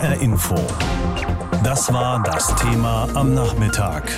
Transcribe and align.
HR 0.00 0.22
Info. 0.22 0.54
Das 1.62 1.92
war 1.92 2.22
das 2.22 2.54
Thema 2.56 3.06
am 3.12 3.34
Nachmittag. 3.34 4.10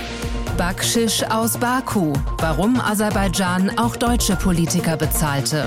Bakschisch 0.56 1.24
aus 1.28 1.58
Baku. 1.58 2.12
Warum 2.38 2.80
Aserbaidschan 2.80 3.76
auch 3.78 3.96
deutsche 3.96 4.36
Politiker 4.36 4.96
bezahlte. 4.96 5.66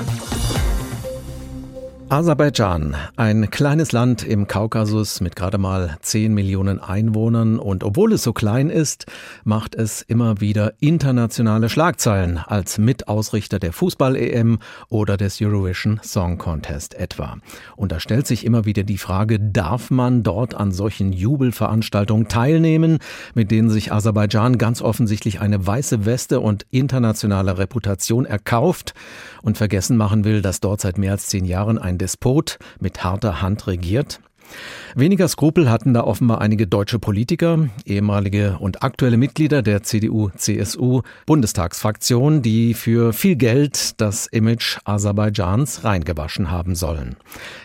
Aserbaidschan, 2.07 2.95
ein 3.15 3.49
kleines 3.49 3.91
Land 3.91 4.23
im 4.23 4.45
Kaukasus 4.45 5.21
mit 5.21 5.35
gerade 5.35 5.57
mal 5.57 5.97
10 6.01 6.35
Millionen 6.35 6.79
Einwohnern 6.79 7.57
und 7.57 7.83
obwohl 7.83 8.13
es 8.13 8.21
so 8.21 8.31
klein 8.31 8.69
ist, 8.69 9.07
macht 9.43 9.73
es 9.73 10.03
immer 10.03 10.39
wieder 10.39 10.73
internationale 10.79 11.67
Schlagzeilen 11.67 12.37
als 12.37 12.77
Mitausrichter 12.77 13.57
der 13.57 13.73
Fußball-EM 13.73 14.59
oder 14.87 15.17
des 15.17 15.41
Eurovision 15.41 15.99
Song 16.03 16.37
Contest 16.37 16.93
etwa. 16.93 17.37
Und 17.75 17.91
da 17.91 17.99
stellt 17.99 18.27
sich 18.27 18.45
immer 18.45 18.65
wieder 18.65 18.83
die 18.83 18.99
Frage, 18.99 19.39
darf 19.39 19.89
man 19.89 20.21
dort 20.21 20.53
an 20.53 20.71
solchen 20.71 21.11
Jubelveranstaltungen 21.11 22.27
teilnehmen, 22.27 22.99
mit 23.33 23.49
denen 23.49 23.71
sich 23.71 23.91
Aserbaidschan 23.91 24.59
ganz 24.59 24.83
offensichtlich 24.83 25.41
eine 25.41 25.65
weiße 25.65 26.05
Weste 26.05 26.39
und 26.39 26.67
internationale 26.69 27.57
Reputation 27.57 28.27
erkauft 28.27 28.93
und 29.45 29.57
vergessen 29.57 29.95
machen 29.95 30.25
will, 30.25 30.41
dass 30.41 30.59
dort 30.59 30.81
seit 30.81 30.97
mehr 30.97 31.11
als 31.11 31.27
zehn 31.27 31.45
Jahren 31.45 31.77
ein 31.77 31.97
Despot 31.97 32.57
mit 32.79 33.03
harter 33.03 33.41
Hand 33.41 33.67
regiert? 33.67 34.19
Weniger 34.97 35.27
Skrupel 35.27 35.69
hatten 35.69 35.93
da 35.93 36.05
offenbar 36.05 36.39
einige 36.39 36.67
deutsche 36.67 36.99
Politiker, 36.99 37.67
ehemalige 37.85 38.59
und 38.59 38.81
aktuelle 38.81 39.17
Mitglieder 39.17 39.61
der 39.61 39.83
CDU-CSU-Bundestagsfraktion, 39.83 42.41
die 42.41 42.73
für 42.73 43.11
viel 43.11 43.35
Geld 43.35 43.99
das 43.99 44.25
Image 44.27 44.77
Aserbaidschans 44.85 45.83
reingewaschen 45.83 46.49
haben 46.49 46.75
sollen. 46.75 47.17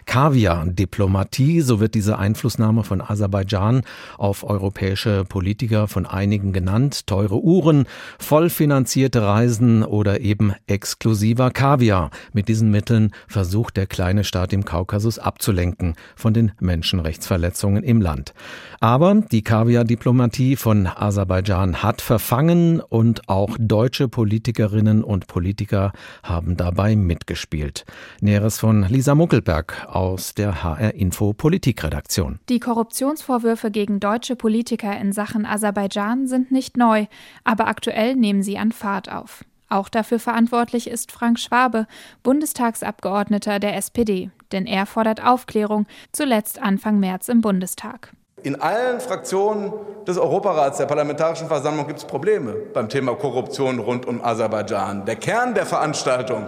Kaviar-Diplomatie, 0.06 1.60
so 1.60 1.78
wird 1.78 1.94
diese 1.94 2.18
Einflussnahme 2.18 2.82
von 2.82 3.00
Aserbaidschan 3.00 3.82
auf 4.18 4.42
europäische 4.42 5.24
Politiker 5.24 5.86
von 5.86 6.06
einigen 6.06 6.52
genannt, 6.52 7.06
teure 7.06 7.40
Uhren, 7.40 7.84
vollfinanzierte 8.18 9.22
Reisen 9.22 9.84
oder 9.84 10.20
eben 10.20 10.52
exklusiver 10.66 11.52
Kaviar. 11.52 12.10
Mit 12.32 12.48
diesen 12.48 12.72
Mitteln 12.72 13.12
versucht 13.28 13.76
der 13.76 13.86
kleine 13.86 14.24
Staat 14.24 14.52
im 14.52 14.64
Kaukasus 14.64 15.20
abzulenken 15.20 15.94
von 16.16 16.34
den 16.34 16.50
Menschenrechtsverletzungen 16.70 17.82
im 17.82 18.00
Land. 18.00 18.32
Aber 18.78 19.14
die 19.14 19.42
Kaviar-Diplomatie 19.42 20.54
von 20.54 20.86
Aserbaidschan 20.86 21.82
hat 21.82 22.00
verfangen 22.00 22.80
und 22.80 23.28
auch 23.28 23.56
deutsche 23.58 24.06
Politikerinnen 24.08 25.02
und 25.02 25.26
Politiker 25.26 25.90
haben 26.22 26.56
dabei 26.56 26.94
mitgespielt. 26.94 27.84
Näheres 28.20 28.60
von 28.60 28.84
Lisa 28.88 29.16
Muckelberg 29.16 29.88
aus 29.90 30.34
der 30.34 30.62
HR 30.62 30.94
Info 30.94 31.32
Politikredaktion. 31.32 32.38
Die 32.48 32.60
Korruptionsvorwürfe 32.60 33.72
gegen 33.72 33.98
deutsche 33.98 34.36
Politiker 34.36 34.96
in 34.96 35.12
Sachen 35.12 35.44
Aserbaidschan 35.44 36.28
sind 36.28 36.52
nicht 36.52 36.76
neu, 36.76 37.06
aber 37.42 37.66
aktuell 37.66 38.14
nehmen 38.14 38.44
sie 38.44 38.58
an 38.58 38.70
Fahrt 38.70 39.10
auf. 39.10 39.44
Auch 39.70 39.88
dafür 39.88 40.18
verantwortlich 40.18 40.90
ist 40.90 41.12
Frank 41.12 41.38
Schwabe, 41.38 41.86
Bundestagsabgeordneter 42.24 43.60
der 43.60 43.76
SPD, 43.76 44.30
denn 44.50 44.66
er 44.66 44.84
fordert 44.84 45.24
Aufklärung, 45.24 45.86
zuletzt 46.10 46.60
Anfang 46.60 46.98
März 46.98 47.28
im 47.28 47.40
Bundestag. 47.40 48.12
In 48.42 48.60
allen 48.60 49.00
Fraktionen 49.00 49.72
des 50.08 50.18
Europarats, 50.18 50.78
der 50.78 50.86
Parlamentarischen 50.86 51.46
Versammlung, 51.46 51.86
gibt 51.86 52.00
es 52.00 52.04
Probleme 52.04 52.52
beim 52.52 52.88
Thema 52.88 53.14
Korruption 53.14 53.78
rund 53.78 54.06
um 54.06 54.24
Aserbaidschan. 54.24 55.04
Der 55.04 55.14
Kern 55.16 55.54
der 55.54 55.66
Veranstaltung 55.66 56.46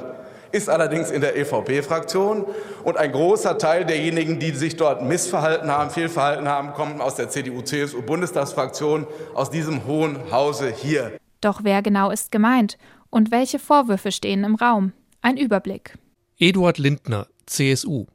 ist 0.51 0.69
allerdings 0.69 1.13
in 1.13 1.21
der 1.21 1.37
EVP-Fraktion 1.37 2.45
und 2.83 2.97
ein 2.97 3.13
großer 3.13 3.57
Teil 3.57 3.85
derjenigen, 3.85 4.41
die 4.41 4.51
sich 4.51 4.77
dort 4.77 5.03
missverhalten 5.03 5.71
haben, 5.71 5.91
fehlverhalten 5.91 6.49
haben, 6.49 6.73
kommen 6.73 7.01
aus 7.01 7.15
der 7.15 7.29
CDU-CSU-Bundestagsfraktion, 7.29 9.07
aus 9.35 9.51
diesem 9.51 9.87
hohen 9.87 10.19
Hause 10.33 10.71
hier. 10.71 11.13
Doch 11.41 11.61
wer 11.63 11.83
genau 11.83 12.11
ist 12.11 12.33
gemeint 12.33 12.79
und 13.13 13.31
welche 13.31 13.61
Vorwürfe 13.61 14.11
stehen 14.11 14.43
im 14.43 14.57
Raum? 14.57 14.93
Ein 15.21 15.37
Überblick. 15.37 15.99
Eduard 16.39 16.79
Lindner, 16.79 17.29
CSU. 17.47 18.07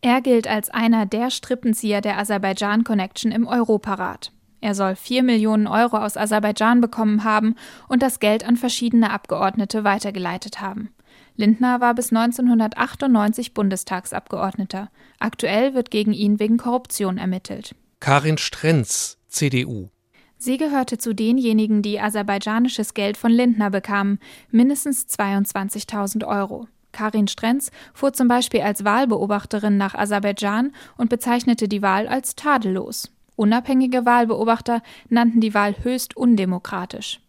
Er 0.00 0.20
gilt 0.20 0.48
als 0.48 0.70
einer 0.70 1.06
der 1.06 1.30
Strippenzieher 1.30 2.00
der 2.00 2.18
Aserbaidschan 2.18 2.82
Connection 2.82 3.30
im 3.30 3.46
Europarat. 3.46 4.32
Er 4.60 4.74
soll 4.74 4.96
4 4.96 5.22
Millionen 5.22 5.66
Euro 5.66 5.98
aus 5.98 6.16
Aserbaidschan 6.16 6.80
bekommen 6.80 7.22
haben 7.22 7.54
und 7.88 8.02
das 8.02 8.18
Geld 8.18 8.44
an 8.44 8.56
verschiedene 8.56 9.10
Abgeordnete 9.10 9.84
weitergeleitet 9.84 10.60
haben. 10.60 10.88
Lindner 11.36 11.80
war 11.80 11.94
bis 11.94 12.10
1998 12.10 13.52
Bundestagsabgeordneter. 13.52 14.90
Aktuell 15.18 15.74
wird 15.74 15.90
gegen 15.90 16.14
ihn 16.14 16.40
wegen 16.40 16.56
Korruption 16.56 17.18
ermittelt. 17.18 17.74
Karin 18.00 18.38
Strenz, 18.38 19.18
CDU. 19.28 19.90
Sie 20.38 20.58
gehörte 20.58 20.98
zu 20.98 21.14
denjenigen, 21.14 21.82
die 21.82 22.00
aserbaidschanisches 22.00 22.94
Geld 22.94 23.16
von 23.16 23.30
Lindner 23.30 23.70
bekamen, 23.70 24.18
mindestens 24.50 25.06
22.000 25.06 26.26
Euro. 26.26 26.68
Karin 26.92 27.28
Strenz 27.28 27.70
fuhr 27.94 28.12
zum 28.12 28.28
Beispiel 28.28 28.62
als 28.62 28.84
Wahlbeobachterin 28.84 29.76
nach 29.76 29.94
Aserbaidschan 29.94 30.72
und 30.96 31.10
bezeichnete 31.10 31.68
die 31.68 31.82
Wahl 31.82 32.08
als 32.08 32.36
tadellos. 32.36 33.10
Unabhängige 33.36 34.06
Wahlbeobachter 34.06 34.82
nannten 35.10 35.40
die 35.40 35.52
Wahl 35.52 35.74
höchst 35.82 36.16
undemokratisch. 36.16 37.20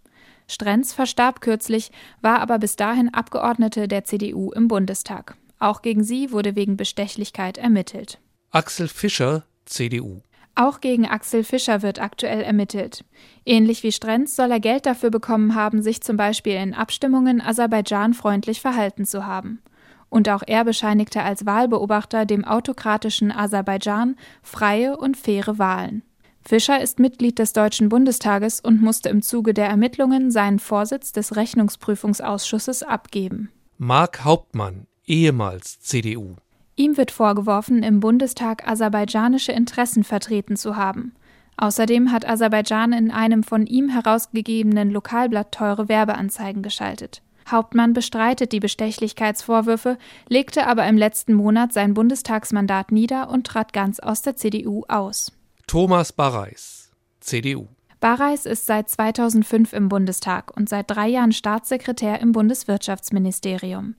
Strenz 0.48 0.94
verstarb 0.94 1.42
kürzlich, 1.42 1.92
war 2.22 2.40
aber 2.40 2.60
bis 2.60 2.78
dahin 2.78 3.14
Abgeordnete 3.14 3.90
der 3.90 4.06
CDU 4.06 4.52
im 4.52 4.70
Bundestag. 4.70 5.36
Auch 5.60 5.82
gegen 5.82 6.04
sie 6.04 6.32
wurde 6.32 6.56
wegen 6.56 6.78
Bestechlichkeit 6.78 7.58
ermittelt. 7.58 8.20
Axel 8.52 8.88
Fischer, 8.88 9.44
CDU. 9.66 10.22
Auch 10.60 10.82
gegen 10.82 11.06
Axel 11.06 11.44
Fischer 11.44 11.84
wird 11.84 12.02
aktuell 12.02 12.42
ermittelt. 12.42 13.06
Ähnlich 13.46 13.84
wie 13.84 13.92
Strenz 13.92 14.36
soll 14.36 14.50
er 14.50 14.60
Geld 14.60 14.88
dafür 14.88 15.12
bekommen 15.12 15.54
haben, 15.54 15.84
sich 15.84 16.02
zum 16.02 16.18
Beispiel 16.18 16.56
in 16.56 16.74
Abstimmungen 16.74 17.42
Aserbaidschan 17.42 18.16
freundlich 18.16 18.60
verhalten 18.60 19.06
zu 19.06 19.28
haben. 19.28 19.62
Und 20.10 20.30
auch 20.30 20.42
er 20.48 20.66
bescheinigte 20.66 21.22
als 21.22 21.46
Wahlbeobachter 21.46 22.26
dem 22.26 22.44
autokratischen 22.44 23.32
Aserbaidschan 23.32 24.16
freie 24.42 24.98
und 24.98 25.16
faire 25.16 25.60
Wahlen. 25.60 26.02
Fischer 26.42 26.82
ist 26.82 26.98
Mitglied 26.98 27.38
des 27.38 27.54
Deutschen 27.54 27.88
Bundestages 27.88 28.60
und 28.60 28.82
musste 28.82 29.10
im 29.10 29.22
Zuge 29.22 29.54
der 29.54 29.68
Ermittlungen 29.68 30.32
seinen 30.32 30.58
Vorsitz 30.58 31.12
des 31.12 31.36
Rechnungsprüfungsausschusses 31.36 32.82
abgeben. 32.82 33.52
Mark 33.78 34.24
Hauptmann, 34.24 34.88
ehemals 35.06 35.82
CDU. 35.82 36.38
Ihm 36.78 36.96
wird 36.96 37.10
vorgeworfen, 37.10 37.82
im 37.82 38.00
Bundestag 38.00 38.68
aserbaidschanische 38.68 39.52
Interessen 39.52 40.04
vertreten 40.04 40.56
zu 40.56 40.76
haben. 40.76 41.14
Außerdem 41.58 42.12
hat 42.12 42.30
Aserbaidschan 42.30 42.94
in 42.94 43.10
einem 43.10 43.42
von 43.42 43.66
ihm 43.66 43.90
herausgegebenen 43.90 44.92
Lokalblatt 44.92 45.52
teure 45.52 45.90
Werbeanzeigen 45.90 46.62
geschaltet. 46.62 47.24
Hauptmann 47.50 47.94
bestreitet 47.94 48.52
die 48.52 48.60
Bestechlichkeitsvorwürfe, 48.60 49.98
legte 50.30 50.68
aber 50.68 50.88
im 50.88 50.98
letzten 50.98 51.34
Monat 51.34 51.74
sein 51.74 51.96
Bundestagsmandat 51.96 52.92
nieder 52.92 53.32
und 53.32 53.48
trat 53.48 53.74
ganz 53.74 54.00
aus 54.00 54.22
der 54.22 54.36
CDU 54.36 54.84
aus. 54.88 55.32
Thomas 55.66 56.14
Barreis, 56.14 56.92
CDU. 57.22 57.68
Barreis 58.00 58.46
ist 58.46 58.68
seit 58.68 58.88
2005 58.92 59.74
im 59.74 59.90
Bundestag 59.90 60.56
und 60.56 60.70
seit 60.70 60.92
drei 60.92 61.08
Jahren 61.08 61.32
Staatssekretär 61.32 62.22
im 62.22 62.34
Bundeswirtschaftsministerium. 62.34 63.96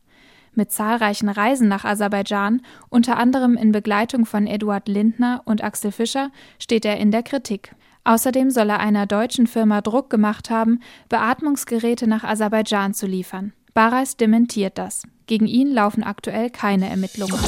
Mit 0.54 0.72
zahlreichen 0.72 1.28
Reisen 1.28 1.68
nach 1.68 1.84
Aserbaidschan, 1.84 2.62
unter 2.88 3.16
anderem 3.16 3.56
in 3.56 3.72
Begleitung 3.72 4.26
von 4.26 4.46
Eduard 4.46 4.88
Lindner 4.88 5.42
und 5.44 5.62
Axel 5.62 5.92
Fischer, 5.92 6.30
steht 6.58 6.84
er 6.84 6.98
in 6.98 7.10
der 7.10 7.22
Kritik. 7.22 7.74
Außerdem 8.04 8.50
soll 8.50 8.70
er 8.70 8.80
einer 8.80 9.06
deutschen 9.06 9.46
Firma 9.46 9.80
Druck 9.80 10.08
gemacht 10.08 10.50
haben, 10.50 10.80
Beatmungsgeräte 11.08 12.06
nach 12.06 12.24
Aserbaidschan 12.24 12.94
zu 12.94 13.06
liefern. 13.06 13.52
Bareis 13.74 14.16
dementiert 14.16 14.78
das. 14.78 15.02
Gegen 15.26 15.46
ihn 15.46 15.72
laufen 15.72 16.02
aktuell 16.02 16.50
keine 16.50 16.88
Ermittlungen. 16.88 17.38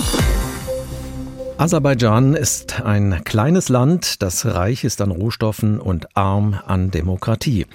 Aserbaidschan 1.61 2.34
ist 2.34 2.81
ein 2.81 3.23
kleines 3.25 3.69
Land, 3.69 4.23
das 4.23 4.46
reich 4.46 4.85
ist 4.85 5.03
an 5.03 5.11
Rohstoffen 5.11 5.79
und 5.79 6.17
arm 6.17 6.58
an 6.67 6.91
Demokratie. 6.91 7.67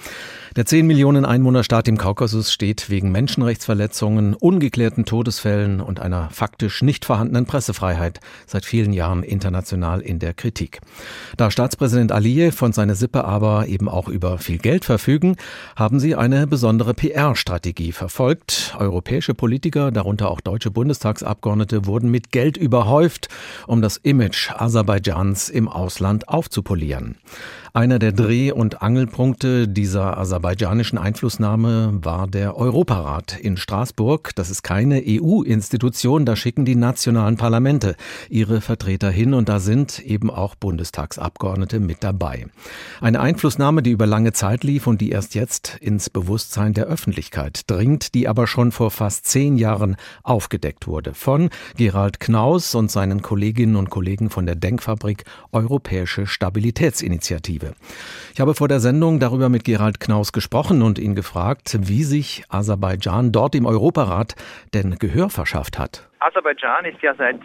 Der 0.56 0.64
10 0.64 0.86
Millionen 0.86 1.26
Einwohnerstaat 1.26 1.86
im 1.86 1.98
Kaukasus 1.98 2.50
steht 2.50 2.88
wegen 2.88 3.12
Menschenrechtsverletzungen, 3.12 4.32
ungeklärten 4.32 5.04
Todesfällen 5.04 5.82
und 5.82 6.00
einer 6.00 6.30
faktisch 6.30 6.80
nicht 6.80 7.04
vorhandenen 7.04 7.44
Pressefreiheit 7.44 8.20
seit 8.46 8.64
vielen 8.64 8.94
Jahren 8.94 9.22
international 9.22 10.00
in 10.00 10.18
der 10.18 10.32
Kritik. 10.32 10.80
Da 11.36 11.50
Staatspräsident 11.50 12.10
Aliyev 12.10 12.64
und 12.64 12.74
seine 12.74 12.94
Sippe 12.94 13.26
aber 13.26 13.66
eben 13.66 13.86
auch 13.86 14.08
über 14.08 14.38
viel 14.38 14.56
Geld 14.56 14.86
verfügen, 14.86 15.36
haben 15.76 16.00
sie 16.00 16.14
eine 16.14 16.46
besondere 16.46 16.94
PR-Strategie 16.94 17.92
verfolgt. 17.92 18.74
Europäische 18.78 19.34
Politiker, 19.34 19.90
darunter 19.90 20.30
auch 20.30 20.40
deutsche 20.40 20.70
Bundestagsabgeordnete, 20.70 21.84
wurden 21.84 22.10
mit 22.10 22.32
Geld 22.32 22.56
überhäuft, 22.56 23.28
um 23.66 23.82
das 23.82 23.98
Image 23.98 24.52
Aserbaidschans 24.52 25.50
im 25.50 25.68
Ausland 25.68 26.30
aufzupolieren. 26.30 27.18
Einer 27.76 27.98
der 27.98 28.12
Dreh- 28.12 28.52
und 28.52 28.80
Angelpunkte 28.80 29.68
dieser 29.68 30.16
aserbaidschanischen 30.16 30.96
Einflussnahme 30.96 31.92
war 32.02 32.26
der 32.26 32.56
Europarat 32.56 33.38
in 33.38 33.58
Straßburg. 33.58 34.34
Das 34.34 34.48
ist 34.48 34.62
keine 34.62 35.02
EU-Institution, 35.06 36.24
da 36.24 36.36
schicken 36.36 36.64
die 36.64 36.74
nationalen 36.74 37.36
Parlamente 37.36 37.96
ihre 38.30 38.62
Vertreter 38.62 39.10
hin 39.10 39.34
und 39.34 39.50
da 39.50 39.60
sind 39.60 39.98
eben 39.98 40.30
auch 40.30 40.54
Bundestagsabgeordnete 40.54 41.78
mit 41.78 42.02
dabei. 42.02 42.46
Eine 43.02 43.20
Einflussnahme, 43.20 43.82
die 43.82 43.90
über 43.90 44.06
lange 44.06 44.32
Zeit 44.32 44.64
lief 44.64 44.86
und 44.86 45.02
die 45.02 45.10
erst 45.10 45.34
jetzt 45.34 45.76
ins 45.78 46.08
Bewusstsein 46.08 46.72
der 46.72 46.86
Öffentlichkeit 46.86 47.70
dringt, 47.70 48.14
die 48.14 48.26
aber 48.26 48.46
schon 48.46 48.72
vor 48.72 48.90
fast 48.90 49.26
zehn 49.26 49.58
Jahren 49.58 49.96
aufgedeckt 50.22 50.86
wurde 50.86 51.12
von 51.12 51.50
Gerald 51.76 52.20
Knaus 52.20 52.74
und 52.74 52.90
seinen 52.90 53.20
Kolleginnen 53.20 53.76
und 53.76 53.90
Kollegen 53.90 54.30
von 54.30 54.46
der 54.46 54.54
Denkfabrik 54.54 55.24
Europäische 55.52 56.26
Stabilitätsinitiative. 56.26 57.65
Perspektive. 57.66 58.32
Ich 58.32 58.40
habe 58.40 58.54
vor 58.54 58.68
der 58.68 58.80
Sendung 58.80 59.18
darüber 59.18 59.48
mit 59.48 59.64
Gerald 59.64 60.00
Knaus 60.00 60.32
gesprochen 60.32 60.82
und 60.82 60.98
ihn 60.98 61.14
gefragt, 61.14 61.76
wie 61.80 62.02
sich 62.02 62.44
Aserbaidschan 62.50 63.32
dort 63.32 63.54
im 63.54 63.66
Europarat 63.66 64.34
denn 64.74 64.96
Gehör 64.98 65.30
verschafft 65.30 65.78
hat. 65.78 66.08
Aserbaidschan 66.20 66.84
ist 66.84 67.00
ja 67.02 67.14
seit 67.14 67.40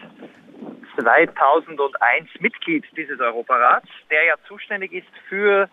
2001 0.97 2.29
Mitglied 2.39 2.85
dieses 2.95 3.19
Europarats, 3.19 3.87
der 4.11 4.25
ja 4.25 4.35
zuständig 4.47 4.91
ist 4.91 5.07
für 5.29 5.69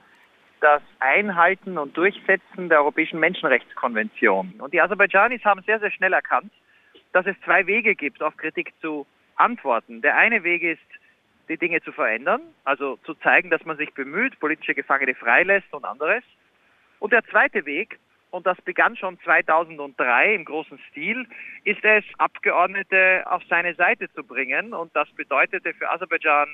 das 0.61 0.81
Einhalten 1.01 1.79
und 1.79 1.97
Durchsetzen 1.97 2.69
der 2.69 2.79
Europäischen 2.79 3.21
Menschenrechtskonvention. 3.21 4.55
Und 4.59 4.73
die 4.73 4.81
Aserbaidschanis 4.81 5.45
haben 5.45 5.63
sehr, 5.63 5.79
sehr 5.81 5.91
schnell 5.91 6.13
erkannt, 6.13 6.53
dass 7.13 7.27
es 7.27 7.37
zwei 7.45 7.67
Wege 7.67 7.95
gibt, 7.95 8.23
auf 8.23 8.37
Kritik 8.37 8.73
zu 8.81 9.07
antworten. 9.37 10.03
Der 10.03 10.17
eine 10.17 10.43
Weg 10.45 10.63
ist 10.63 10.81
die 11.49 11.57
Dinge 11.57 11.81
zu 11.83 11.93
verändern, 11.93 12.43
also 12.65 12.97
zu 13.05 13.15
zeigen, 13.15 13.51
dass 13.51 13.65
man 13.65 13.77
sich 13.77 13.93
bemüht, 13.95 14.39
politische 14.41 14.75
Gefangene 14.75 15.15
freilässt 15.15 15.73
und 15.73 15.85
anderes. 15.85 16.23
Und 16.99 17.13
der 17.13 17.25
zweite 17.27 17.65
Weg, 17.67 17.99
und 18.31 18.47
das 18.47 18.61
begann 18.63 18.97
schon 18.97 19.19
2003 19.21 20.35
im 20.35 20.45
großen 20.45 20.79
Stil, 20.91 21.27
ist 21.65 21.83
es, 21.83 22.05
Abgeordnete 22.19 23.25
auf 23.27 23.43
seine 23.49 23.75
Seite 23.75 24.13
zu 24.13 24.23
bringen. 24.23 24.75
Und 24.75 24.95
das 24.95 25.09
bedeutete 25.13 25.73
für 25.75 25.91
Aserbaidschan 25.91 26.49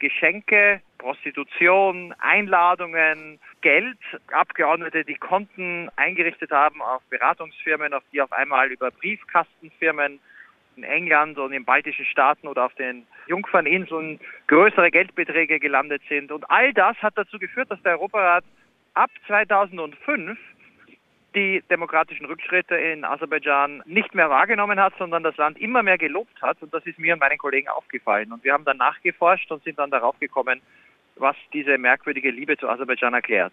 Geschenke, 0.00 0.80
Prostitution, 0.98 2.12
Einladungen, 2.18 3.38
Geld. 3.60 3.98
Abgeordnete, 4.32 5.04
die 5.04 5.14
Konten 5.14 5.90
eingerichtet 5.96 6.50
haben 6.50 6.82
auf 6.82 7.02
Beratungsfirmen, 7.10 7.92
auf 7.92 8.02
die 8.12 8.20
auf 8.20 8.32
einmal 8.32 8.72
über 8.72 8.90
Briefkastenfirmen 8.90 10.18
in 10.80 10.84
England 10.84 11.38
und 11.38 11.52
in 11.52 11.64
baltischen 11.64 12.06
Staaten 12.06 12.48
oder 12.48 12.64
auf 12.64 12.74
den 12.74 13.06
Jungferninseln 13.26 14.18
größere 14.46 14.90
Geldbeträge 14.90 15.60
gelandet 15.60 16.02
sind. 16.08 16.32
Und 16.32 16.50
all 16.50 16.72
das 16.72 16.96
hat 17.02 17.16
dazu 17.16 17.38
geführt, 17.38 17.70
dass 17.70 17.82
der 17.82 17.92
Europarat 17.92 18.44
ab 18.94 19.10
2005 19.26 20.38
die 21.34 21.62
demokratischen 21.70 22.26
Rückschritte 22.26 22.74
in 22.74 23.04
Aserbaidschan 23.04 23.82
nicht 23.86 24.14
mehr 24.14 24.30
wahrgenommen 24.30 24.80
hat, 24.80 24.94
sondern 24.98 25.22
das 25.22 25.36
Land 25.36 25.60
immer 25.60 25.82
mehr 25.82 25.98
gelobt 25.98 26.42
hat. 26.42 26.60
Und 26.60 26.74
das 26.74 26.84
ist 26.86 26.98
mir 26.98 27.14
und 27.14 27.20
meinen 27.20 27.38
Kollegen 27.38 27.68
aufgefallen. 27.68 28.32
Und 28.32 28.42
wir 28.42 28.52
haben 28.52 28.64
dann 28.64 28.78
nachgeforscht 28.78 29.50
und 29.52 29.62
sind 29.62 29.78
dann 29.78 29.90
darauf 29.90 30.18
gekommen, 30.18 30.60
was 31.16 31.36
diese 31.52 31.78
merkwürdige 31.78 32.30
Liebe 32.30 32.56
zu 32.56 32.68
Aserbaidschan 32.68 33.14
erklärt. 33.14 33.52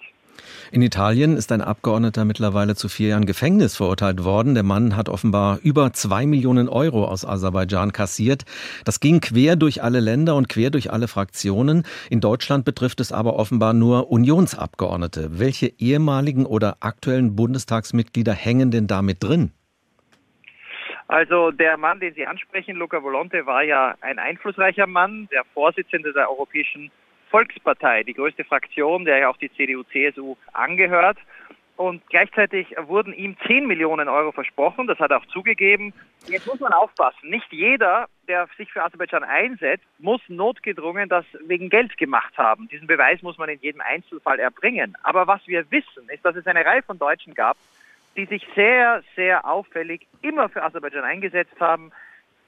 In 0.72 0.82
Italien 0.82 1.38
ist 1.38 1.52
ein 1.52 1.62
Abgeordneter 1.62 2.26
mittlerweile 2.26 2.76
zu 2.76 2.90
vier 2.90 3.10
Jahren 3.10 3.26
Gefängnis 3.26 3.78
verurteilt 3.78 4.24
worden. 4.24 4.54
Der 4.54 4.64
Mann 4.64 4.96
hat 4.96 5.10
offenbar 5.10 5.60
über 5.64 5.94
zwei 5.94 6.26
Millionen 6.26 6.70
Euro 6.70 7.06
aus 7.06 7.26
Aserbaidschan 7.26 7.94
kassiert. 7.94 8.44
Das 8.86 9.00
ging 9.00 9.22
quer 9.22 9.56
durch 9.56 9.84
alle 9.84 10.00
Länder 10.00 10.36
und 10.36 10.50
quer 10.50 10.70
durch 10.70 10.92
alle 10.92 11.08
Fraktionen. 11.08 11.84
In 12.10 12.22
Deutschland 12.22 12.66
betrifft 12.66 13.00
es 13.00 13.12
aber 13.12 13.36
offenbar 13.36 13.74
nur 13.74 14.12
Unionsabgeordnete. 14.12 15.40
Welche 15.40 15.68
ehemaligen 15.68 16.46
oder 16.46 16.78
aktuellen 16.82 17.36
Bundestagsmitglieder 17.36 18.34
hängen 18.34 18.72
denn 18.72 18.88
damit 18.88 19.24
drin? 19.24 19.52
Also 21.08 21.52
der 21.52 21.78
Mann, 21.78 22.02
den 22.02 22.14
Sie 22.14 22.28
ansprechen, 22.28 22.76
Luca 22.76 23.02
Volonte, 23.02 23.46
war 23.46 23.64
ja 23.64 23.96
ein 24.02 24.20
einflussreicher 24.20 24.88
Mann, 24.88 25.30
der 25.32 25.46
Vorsitzende 25.54 26.12
der 26.12 26.30
Europäischen 26.30 26.92
Volkspartei, 27.30 28.04
die 28.04 28.14
größte 28.14 28.44
Fraktion, 28.44 29.06
der 29.06 29.18
ja 29.18 29.30
auch 29.30 29.38
die 29.38 29.52
CDU-CSU 29.52 30.36
angehört. 30.54 31.18
Und 31.78 32.02
gleichzeitig 32.10 32.76
wurden 32.88 33.14
ihm 33.14 33.38
10 33.46 33.68
Millionen 33.68 34.10
Euro 34.10 34.32
versprochen, 34.32 34.88
das 34.88 34.98
hat 34.98 35.12
er 35.12 35.18
auch 35.18 35.26
zugegeben. 35.28 35.94
Jetzt 36.26 36.48
muss 36.48 36.60
man 36.60 36.74
aufpassen, 36.74 37.30
nicht 37.30 37.52
jeder, 37.52 38.08
der 38.28 38.48
sich 38.58 38.72
für 38.72 38.84
Aserbaidschan 38.84 39.24
einsetzt, 39.24 39.86
muss 40.00 40.20
notgedrungen 40.28 41.08
das 41.08 41.24
wegen 41.46 41.70
Geld 41.70 41.96
gemacht 42.00 42.36
haben. 42.36 42.68
Diesen 42.68 42.88
Beweis 42.88 43.22
muss 43.22 43.38
man 43.38 43.50
in 43.50 43.60
jedem 43.60 43.82
Einzelfall 43.82 44.40
erbringen. 44.40 44.98
Aber 45.04 45.28
was 45.28 45.46
wir 45.46 45.70
wissen, 45.70 46.10
ist, 46.10 46.26
dass 46.26 46.36
es 46.36 46.48
eine 46.48 46.66
Reihe 46.66 46.82
von 46.82 46.98
Deutschen 46.98 47.36
gab, 47.36 47.58
die 48.16 48.26
sich 48.26 48.46
sehr, 48.56 49.04
sehr 49.16 49.46
auffällig 49.46 50.08
immer 50.24 50.50
für 50.50 50.64
Aserbaidschan 50.64 51.04
eingesetzt 51.04 51.60
haben, 51.60 51.92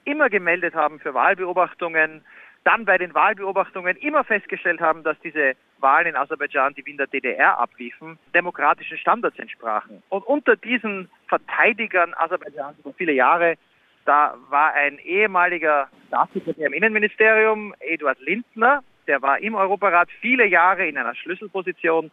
immer 0.04 0.28
gemeldet 0.28 0.74
haben 0.74 0.98
für 0.98 1.14
Wahlbeobachtungen, 1.14 2.24
dann 2.64 2.84
bei 2.84 2.98
den 2.98 3.14
Wahlbeobachtungen 3.14 3.96
immer 3.96 4.24
festgestellt 4.24 4.80
haben, 4.80 5.02
dass 5.02 5.18
diese 5.20 5.54
Wahlen 5.78 6.08
in 6.08 6.16
Aserbaidschan, 6.16 6.74
die 6.74 6.84
wie 6.84 6.90
in 6.90 6.96
der 6.96 7.06
DDR 7.06 7.58
abliefen, 7.58 8.18
demokratischen 8.34 8.98
Standards 8.98 9.38
entsprachen. 9.38 10.02
Und 10.08 10.26
unter 10.26 10.56
diesen 10.56 11.10
Verteidigern 11.28 12.14
Aserbaidschans 12.14 12.78
über 12.78 12.92
viele 12.92 13.12
Jahre, 13.12 13.56
da 14.04 14.34
war 14.48 14.72
ein 14.74 14.98
ehemaliger 14.98 15.88
Staatssekretär 16.08 16.66
im 16.66 16.72
Innenministerium, 16.72 17.74
Eduard 17.80 18.20
Lindner, 18.20 18.82
der 19.06 19.22
war 19.22 19.40
im 19.40 19.56
Europarat 19.56 20.08
viele 20.20 20.46
Jahre 20.46 20.86
in 20.86 20.96
einer 20.96 21.16
Schlüsselposition. 21.16 22.12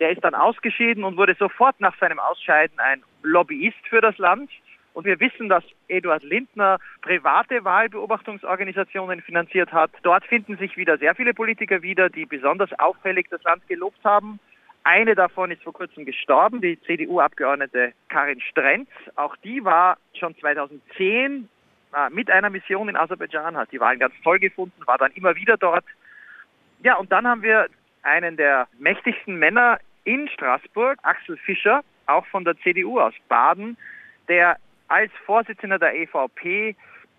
Der 0.00 0.12
ist 0.12 0.24
dann 0.24 0.34
ausgeschieden 0.34 1.04
und 1.04 1.18
wurde 1.18 1.36
sofort 1.38 1.78
nach 1.78 1.94
seinem 1.98 2.18
Ausscheiden 2.18 2.78
ein 2.78 3.02
Lobbyist 3.22 3.86
für 3.88 4.00
das 4.00 4.16
Land. 4.16 4.50
Und 4.98 5.04
wir 5.04 5.20
wissen, 5.20 5.48
dass 5.48 5.62
Eduard 5.86 6.24
Lindner 6.24 6.80
private 7.02 7.64
Wahlbeobachtungsorganisationen 7.64 9.22
finanziert 9.22 9.72
hat. 9.72 9.92
Dort 10.02 10.24
finden 10.24 10.56
sich 10.56 10.76
wieder 10.76 10.98
sehr 10.98 11.14
viele 11.14 11.34
Politiker 11.34 11.82
wieder, 11.82 12.10
die 12.10 12.26
besonders 12.26 12.76
auffällig 12.80 13.28
das 13.30 13.40
Land 13.44 13.64
gelobt 13.68 14.02
haben. 14.02 14.40
Eine 14.82 15.14
davon 15.14 15.52
ist 15.52 15.62
vor 15.62 15.72
kurzem 15.72 16.04
gestorben, 16.04 16.60
die 16.60 16.80
CDU-Abgeordnete 16.80 17.92
Karin 18.08 18.40
Strenz. 18.40 18.88
Auch 19.14 19.36
die 19.36 19.64
war 19.64 19.98
schon 20.18 20.36
2010 20.36 21.48
äh, 21.94 22.10
mit 22.10 22.28
einer 22.28 22.50
Mission 22.50 22.88
in 22.88 22.96
Aserbaidschan, 22.96 23.56
hat 23.56 23.70
die 23.70 23.78
Wahlen 23.78 24.00
ganz 24.00 24.14
toll 24.24 24.40
gefunden, 24.40 24.84
war 24.84 24.98
dann 24.98 25.12
immer 25.12 25.36
wieder 25.36 25.56
dort. 25.56 25.84
Ja, 26.82 26.96
und 26.96 27.12
dann 27.12 27.24
haben 27.24 27.42
wir 27.42 27.68
einen 28.02 28.36
der 28.36 28.66
mächtigsten 28.80 29.36
Männer 29.36 29.78
in 30.02 30.28
Straßburg, 30.28 30.98
Axel 31.04 31.36
Fischer, 31.36 31.82
auch 32.06 32.26
von 32.26 32.44
der 32.44 32.58
CDU 32.58 32.98
aus 32.98 33.14
Baden, 33.28 33.76
der 34.26 34.56
als 34.88 35.12
Vorsitzender 35.26 35.78
der 35.78 35.94
EVP 35.94 36.74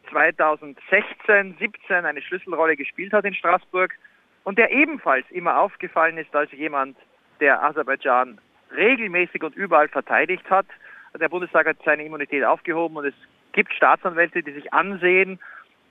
2016, 0.10 1.58
17 1.60 2.06
eine 2.06 2.22
Schlüsselrolle 2.22 2.76
gespielt 2.76 3.14
hat 3.14 3.26
in 3.26 3.34
Straßburg 3.34 3.96
und 4.44 4.58
der 4.58 4.72
ebenfalls 4.72 5.26
immer 5.30 5.60
aufgefallen 5.60 6.18
ist 6.18 6.36
als 6.36 6.52
jemand, 6.52 6.98
der 7.40 7.64
Aserbaidschan 7.64 8.40
regelmäßig 8.76 9.44
und 9.44 9.56
überall 9.56 9.88
verteidigt 9.88 10.50
hat. 10.50 10.66
Der 11.20 11.30
Bundestag 11.30 11.68
hat 11.68 11.78
seine 11.86 12.04
Immunität 12.04 12.44
aufgehoben 12.44 12.98
und 12.98 13.06
es 13.06 13.14
gibt 13.52 13.74
Staatsanwälte, 13.74 14.44
die 14.44 14.52
sich 14.52 14.74
ansehen, 14.74 15.40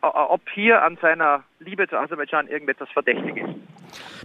ob 0.00 0.49
hier 0.50 0.83
an 0.83 0.97
seiner 1.00 1.45
Liebe 1.59 1.88
zu 1.88 1.99
Aserbaidschan 1.99 2.49
irgendetwas 2.49 2.88
verdächtig 2.91 3.37
ist. 3.37 3.68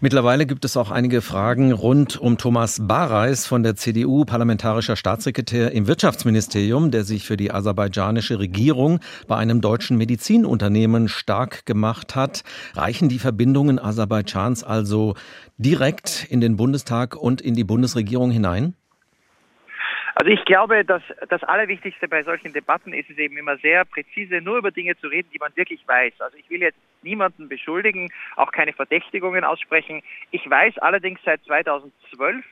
Mittlerweile 0.02 0.46
gibt 0.46 0.66
es 0.66 0.76
auch 0.76 0.92
einige 0.92 1.22
Fragen 1.22 1.72
rund 1.72 2.20
um 2.20 2.38
Thomas 2.38 2.80
Bareis 2.82 3.46
von 3.46 3.64
der 3.64 3.76
CDU, 3.76 4.26
parlamentarischer 4.26 4.96
Staatssekretär 4.96 5.72
im 5.72 5.88
Wirtschaftsministerium, 5.88 6.92
der 6.92 7.04
sich 7.04 7.26
für 7.26 7.38
die 7.38 7.52
aserbaidschanische 7.52 8.40
Regierung 8.40 9.00
bei 9.28 9.38
einem 9.38 9.62
deutschen 9.62 9.98
Medizinunternehmen 9.98 11.08
stark 11.08 11.66
gemacht 11.66 12.16
hat. 12.16 12.44
Reichen 12.74 13.08
die 13.08 13.20
Verbindungen 13.20 13.80
Aserbaidschans 13.80 14.64
also 14.64 15.16
direkt 15.58 16.28
in 16.30 16.42
den 16.42 16.58
Bundestag 16.58 17.16
und 17.16 17.40
in 17.40 17.56
die 17.56 17.64
Bundesregierung 17.64 18.32
hinein? 18.32 18.76
Also 20.16 20.32
ich 20.32 20.46
glaube, 20.46 20.86
dass 20.86 21.02
das 21.30 21.44
Allerwichtigste 21.44 22.08
bei 22.08 22.24
solchen 22.24 22.54
Debatten 22.54 22.94
ist 22.94 23.10
es 23.10 23.18
eben 23.18 23.36
immer 23.38 23.58
sehr 23.58 23.84
präzise, 23.84 24.42
nur 24.42 24.58
über 24.58 24.72
Dinge 24.72 24.96
zu 24.98 25.08
reden, 25.08 25.30
die 25.34 25.40
man 25.40 25.56
wirklich 25.56 25.88
weiß. 25.88 26.14
Also 26.20 26.38
ich 26.38 26.50
will 26.50 26.62
jetzt 26.62 26.78
niemanden 27.02 27.50
beschuldigen, 27.50 28.12
auch 28.36 28.52
keine 28.52 28.74
Verdächtigungen 28.74 29.44
aussprechen. 29.44 30.04
Ich 30.32 30.48
weiß 30.48 30.78
allerdings 30.80 31.20
seit 31.26 31.44
2012, 31.46 32.46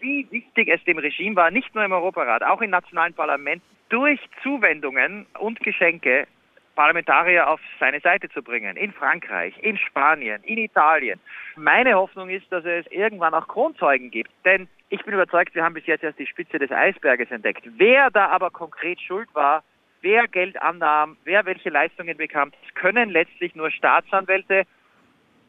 wie 0.00 0.26
wichtig 0.30 0.68
es 0.68 0.84
dem 0.84 0.98
Regime 0.98 1.36
war, 1.36 1.50
nicht 1.50 1.74
nur 1.74 1.84
im 1.84 1.92
Europarat, 1.92 2.42
auch 2.42 2.60
im 2.60 2.70
nationalen 2.70 3.14
Parlament, 3.14 3.62
durch 3.88 4.20
Zuwendungen 4.42 5.26
und 5.38 5.60
Geschenke 5.60 6.26
Parlamentarier 6.80 7.46
auf 7.46 7.60
seine 7.78 8.00
Seite 8.00 8.30
zu 8.30 8.42
bringen. 8.42 8.74
In 8.78 8.90
Frankreich, 8.90 9.52
in 9.60 9.76
Spanien, 9.76 10.42
in 10.44 10.56
Italien. 10.56 11.20
Meine 11.54 11.92
Hoffnung 11.92 12.30
ist, 12.30 12.50
dass 12.50 12.64
es 12.64 12.86
irgendwann 12.86 13.34
auch 13.34 13.46
Kronzeugen 13.48 14.10
gibt. 14.10 14.30
Denn 14.46 14.66
ich 14.88 15.04
bin 15.04 15.12
überzeugt, 15.12 15.54
wir 15.54 15.62
haben 15.62 15.74
bis 15.74 15.84
jetzt 15.84 16.02
erst 16.02 16.18
die 16.18 16.26
Spitze 16.26 16.58
des 16.58 16.70
Eisberges 16.70 17.30
entdeckt. 17.30 17.68
Wer 17.76 18.10
da 18.10 18.28
aber 18.28 18.48
konkret 18.48 18.98
schuld 18.98 19.28
war, 19.34 19.62
wer 20.00 20.26
Geld 20.26 20.62
annahm, 20.62 21.18
wer 21.24 21.44
welche 21.44 21.68
Leistungen 21.68 22.16
bekam, 22.16 22.50
das 22.50 22.74
können 22.74 23.10
letztlich 23.10 23.54
nur 23.54 23.70
Staatsanwälte 23.70 24.62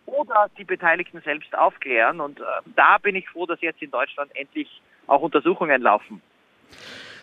oder 0.07 0.49
die 0.57 0.65
Beteiligten 0.65 1.21
selbst 1.21 1.57
aufklären. 1.57 2.19
Und 2.19 2.41
äh, 2.41 2.43
da 2.75 2.97
bin 2.97 3.15
ich 3.15 3.29
froh, 3.29 3.45
dass 3.45 3.61
jetzt 3.61 3.81
in 3.81 3.91
Deutschland 3.91 4.35
endlich 4.35 4.81
auch 5.07 5.21
Untersuchungen 5.21 5.81
laufen. 5.81 6.21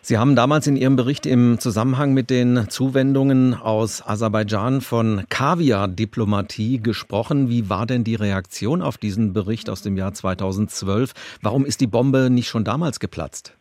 Sie 0.00 0.17
haben 0.17 0.37
damals 0.37 0.67
in 0.67 0.76
Ihrem 0.76 0.97
Bericht 0.97 1.26
im 1.26 1.59
Zusammenhang 1.59 2.14
mit 2.14 2.31
den 2.31 2.69
Zuwendungen 2.69 3.55
aus 3.55 4.07
Aserbaidschan 4.07 4.81
von 4.81 5.25
Kaviar-Diplomatie 5.28 6.81
gesprochen. 6.81 7.49
Wie 7.49 7.69
war 7.69 7.87
denn 7.87 8.05
die 8.05 8.14
Reaktion 8.14 8.81
auf 8.81 8.97
diesen 8.97 9.33
Bericht 9.33 9.69
aus 9.69 9.83
dem 9.83 9.97
Jahr 9.97 10.12
2012? 10.12 11.12
Warum 11.43 11.67
ist 11.67 11.81
die 11.81 11.87
Bombe 11.87 12.31
nicht 12.31 12.49
schon 12.49 12.64
damals 12.64 13.00
geplatzt? 13.00 13.57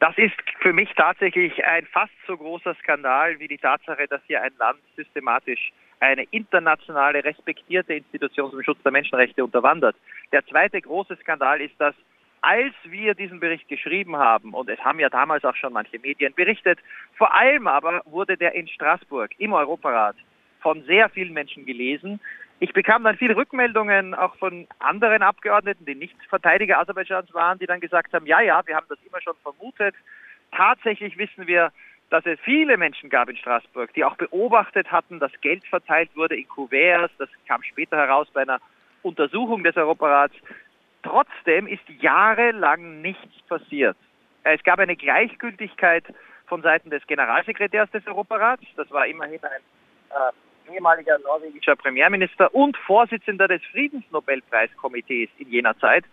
Das 0.00 0.16
ist 0.18 0.34
für 0.60 0.72
mich 0.72 0.90
tatsächlich 0.96 1.64
ein 1.64 1.86
fast 1.86 2.12
so 2.26 2.36
großer 2.36 2.74
Skandal 2.82 3.38
wie 3.38 3.48
die 3.48 3.58
Tatsache, 3.58 4.06
dass 4.08 4.20
hier 4.26 4.42
ein 4.42 4.52
Land 4.58 4.78
systematisch 4.96 5.72
eine 6.00 6.24
internationale 6.30 7.24
respektierte 7.24 7.94
Institution 7.94 8.50
zum 8.50 8.62
Schutz 8.62 8.82
der 8.82 8.92
Menschenrechte 8.92 9.42
unterwandert. 9.42 9.96
Der 10.32 10.44
zweite 10.46 10.80
große 10.80 11.16
Skandal 11.22 11.60
ist, 11.60 11.74
dass 11.78 11.94
als 12.44 12.74
wir 12.84 13.14
diesen 13.14 13.40
Bericht 13.40 13.68
geschrieben 13.68 14.16
haben, 14.16 14.52
und 14.52 14.68
es 14.68 14.78
haben 14.80 15.00
ja 15.00 15.08
damals 15.08 15.44
auch 15.44 15.56
schon 15.56 15.72
manche 15.72 15.98
Medien 15.98 16.34
berichtet, 16.34 16.78
vor 17.16 17.34
allem 17.34 17.66
aber 17.66 18.02
wurde 18.04 18.36
der 18.36 18.54
in 18.54 18.68
Straßburg 18.68 19.30
im 19.38 19.52
Europarat 19.52 20.16
von 20.60 20.82
sehr 20.84 21.08
vielen 21.08 21.32
Menschen 21.32 21.64
gelesen. 21.64 22.20
Ich 22.60 22.72
bekam 22.72 23.02
dann 23.04 23.16
viele 23.16 23.36
Rückmeldungen 23.36 24.14
auch 24.14 24.36
von 24.36 24.66
anderen 24.78 25.22
Abgeordneten, 25.22 25.86
die 25.86 25.94
nicht 25.94 26.16
Verteidiger 26.28 26.78
Aserbaidschans 26.78 27.32
waren, 27.34 27.58
die 27.58 27.66
dann 27.66 27.80
gesagt 27.80 28.12
haben, 28.12 28.26
ja, 28.26 28.40
ja, 28.40 28.62
wir 28.66 28.76
haben 28.76 28.86
das 28.88 28.98
immer 29.06 29.20
schon 29.20 29.36
vermutet. 29.42 29.94
Tatsächlich 30.52 31.18
wissen 31.18 31.46
wir, 31.46 31.72
dass 32.10 32.24
es 32.26 32.38
viele 32.40 32.76
Menschen 32.76 33.10
gab 33.10 33.28
in 33.28 33.36
Straßburg, 33.36 33.92
die 33.94 34.04
auch 34.04 34.16
beobachtet 34.16 34.92
hatten, 34.92 35.18
dass 35.18 35.32
Geld 35.40 35.64
verteilt 35.66 36.10
wurde 36.14 36.36
in 36.36 36.46
Kuverts. 36.46 37.12
Das 37.18 37.28
kam 37.48 37.62
später 37.62 37.96
heraus 37.96 38.28
bei 38.32 38.42
einer 38.42 38.60
Untersuchung 39.02 39.64
des 39.64 39.76
Europarats. 39.76 40.34
Trotzdem 41.04 41.66
ist 41.66 41.86
jahrelang 42.00 43.02
nichts 43.02 43.42
passiert. 43.46 43.96
Es 44.42 44.62
gab 44.64 44.78
eine 44.78 44.96
Gleichgültigkeit 44.96 46.04
von 46.46 46.62
Seiten 46.62 46.88
des 46.88 47.06
Generalsekretärs 47.06 47.90
des 47.90 48.06
Europarats. 48.06 48.64
Das 48.76 48.90
war 48.90 49.06
immerhin 49.06 49.40
ein 49.42 49.60
äh, 50.70 50.74
ehemaliger 50.74 51.18
norwegischer 51.18 51.76
Premierminister 51.76 52.54
und 52.54 52.76
Vorsitzender 52.78 53.48
des 53.48 53.62
Friedensnobelpreiskomitees 53.72 55.28
in 55.38 55.50
jener 55.50 55.78
Zeit. 55.78 56.04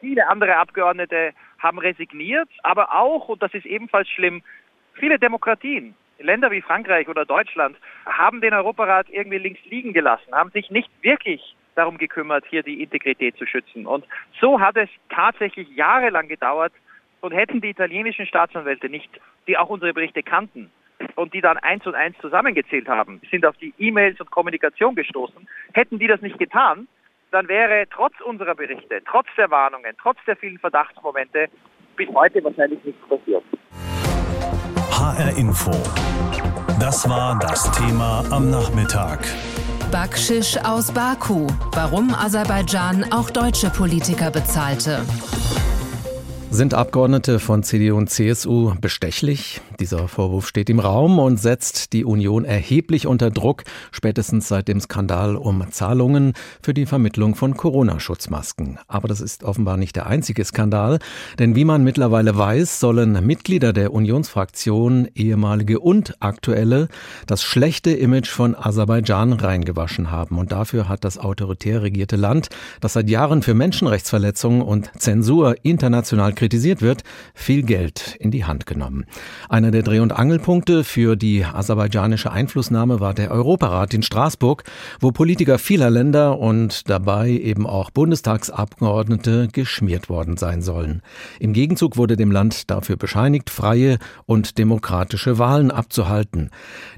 Viele 0.00 0.26
andere 0.26 0.56
Abgeordnete 0.56 1.32
haben 1.60 1.78
resigniert, 1.78 2.48
aber 2.64 2.92
auch, 2.96 3.28
und 3.28 3.42
das 3.42 3.54
ist 3.54 3.66
ebenfalls 3.66 4.08
schlimm, 4.08 4.42
viele 4.94 5.20
Demokratien, 5.20 5.94
Länder 6.18 6.50
wie 6.50 6.62
Frankreich 6.62 7.08
oder 7.08 7.24
Deutschland, 7.24 7.76
haben 8.06 8.40
den 8.40 8.54
Europarat 8.54 9.08
irgendwie 9.08 9.38
links 9.38 9.60
liegen 9.66 9.92
gelassen, 9.92 10.32
haben 10.32 10.50
sich 10.50 10.70
nicht 10.70 10.90
wirklich 11.02 11.54
darum 11.74 11.98
gekümmert, 11.98 12.44
hier 12.48 12.62
die 12.62 12.82
Integrität 12.82 13.36
zu 13.36 13.46
schützen. 13.46 13.86
Und 13.86 14.04
so 14.40 14.60
hat 14.60 14.76
es 14.76 14.88
tatsächlich 15.08 15.68
jahrelang 15.74 16.28
gedauert 16.28 16.72
und 17.20 17.32
hätten 17.32 17.60
die 17.60 17.70
italienischen 17.70 18.26
Staatsanwälte 18.26 18.88
nicht, 18.88 19.10
die 19.46 19.56
auch 19.56 19.68
unsere 19.68 19.92
Berichte 19.92 20.22
kannten 20.22 20.70
und 21.14 21.34
die 21.34 21.40
dann 21.40 21.58
eins 21.58 21.86
und 21.86 21.94
eins 21.94 22.16
zusammengezählt 22.20 22.88
haben, 22.88 23.20
sind 23.30 23.46
auf 23.46 23.56
die 23.56 23.74
E-Mails 23.78 24.20
und 24.20 24.30
Kommunikation 24.30 24.94
gestoßen, 24.94 25.48
hätten 25.72 25.98
die 25.98 26.06
das 26.06 26.20
nicht 26.20 26.38
getan, 26.38 26.88
dann 27.30 27.48
wäre 27.48 27.86
trotz 27.90 28.14
unserer 28.20 28.54
Berichte, 28.54 29.02
trotz 29.08 29.26
der 29.36 29.50
Warnungen, 29.50 29.94
trotz 30.00 30.18
der 30.26 30.36
vielen 30.36 30.58
Verdachtsmomente 30.58 31.48
bis 31.96 32.08
heute 32.10 32.44
wahrscheinlich 32.44 32.82
nichts 32.84 33.00
passiert. 33.08 33.42
HR 34.90 35.36
Info. 35.38 35.72
Das 36.78 37.08
war 37.08 37.38
das 37.38 37.70
Thema 37.72 38.24
am 38.30 38.50
Nachmittag. 38.50 39.20
Backschisch 39.92 40.56
aus 40.64 40.90
Baku. 40.90 41.46
Warum 41.72 42.14
Aserbaidschan 42.14 43.12
auch 43.12 43.28
deutsche 43.28 43.68
Politiker 43.68 44.30
bezahlte. 44.30 45.04
Sind 46.52 46.74
Abgeordnete 46.74 47.38
von 47.38 47.62
CDU 47.62 47.96
und 47.96 48.10
CSU 48.10 48.74
bestechlich? 48.78 49.62
Dieser 49.80 50.06
Vorwurf 50.06 50.46
steht 50.46 50.68
im 50.68 50.80
Raum 50.80 51.18
und 51.18 51.40
setzt 51.40 51.94
die 51.94 52.04
Union 52.04 52.44
erheblich 52.44 53.06
unter 53.06 53.30
Druck, 53.30 53.64
spätestens 53.90 54.48
seit 54.48 54.68
dem 54.68 54.78
Skandal 54.78 55.36
um 55.36 55.64
Zahlungen 55.70 56.34
für 56.62 56.74
die 56.74 56.84
Vermittlung 56.84 57.36
von 57.36 57.56
Corona-Schutzmasken. 57.56 58.78
Aber 58.86 59.08
das 59.08 59.22
ist 59.22 59.44
offenbar 59.44 59.78
nicht 59.78 59.96
der 59.96 60.06
einzige 60.08 60.44
Skandal, 60.44 60.98
denn 61.38 61.56
wie 61.56 61.64
man 61.64 61.84
mittlerweile 61.84 62.36
weiß, 62.36 62.80
sollen 62.80 63.24
Mitglieder 63.24 63.72
der 63.72 63.94
Unionsfraktion, 63.94 65.08
ehemalige 65.14 65.80
und 65.80 66.16
aktuelle, 66.20 66.88
das 67.26 67.42
schlechte 67.42 67.92
Image 67.92 68.28
von 68.28 68.54
Aserbaidschan 68.54 69.32
reingewaschen 69.32 70.10
haben. 70.10 70.36
Und 70.36 70.52
dafür 70.52 70.86
hat 70.86 71.04
das 71.04 71.16
autoritär 71.16 71.80
regierte 71.80 72.16
Land, 72.16 72.50
das 72.82 72.92
seit 72.92 73.08
Jahren 73.08 73.40
für 73.40 73.54
Menschenrechtsverletzungen 73.54 74.60
und 74.60 74.90
Zensur 74.98 75.54
international 75.62 76.34
kritisiert 76.42 76.82
wird, 76.82 77.04
viel 77.34 77.62
Geld 77.62 78.16
in 78.18 78.32
die 78.32 78.44
Hand 78.44 78.66
genommen. 78.66 79.04
Einer 79.48 79.70
der 79.70 79.84
Dreh- 79.84 80.00
und 80.00 80.10
Angelpunkte 80.10 80.82
für 80.82 81.14
die 81.14 81.44
aserbaidschanische 81.44 82.32
Einflussnahme 82.32 82.98
war 82.98 83.14
der 83.14 83.30
Europarat 83.30 83.94
in 83.94 84.02
Straßburg, 84.02 84.64
wo 84.98 85.12
Politiker 85.12 85.60
vieler 85.60 85.88
Länder 85.88 86.40
und 86.40 86.90
dabei 86.90 87.30
eben 87.30 87.64
auch 87.64 87.92
Bundestagsabgeordnete 87.92 89.50
geschmiert 89.52 90.08
worden 90.08 90.36
sein 90.36 90.62
sollen. 90.62 91.02
Im 91.38 91.52
Gegenzug 91.52 91.96
wurde 91.96 92.16
dem 92.16 92.32
Land 92.32 92.72
dafür 92.72 92.96
bescheinigt, 92.96 93.48
freie 93.48 93.98
und 94.26 94.58
demokratische 94.58 95.38
Wahlen 95.38 95.70
abzuhalten. 95.70 96.50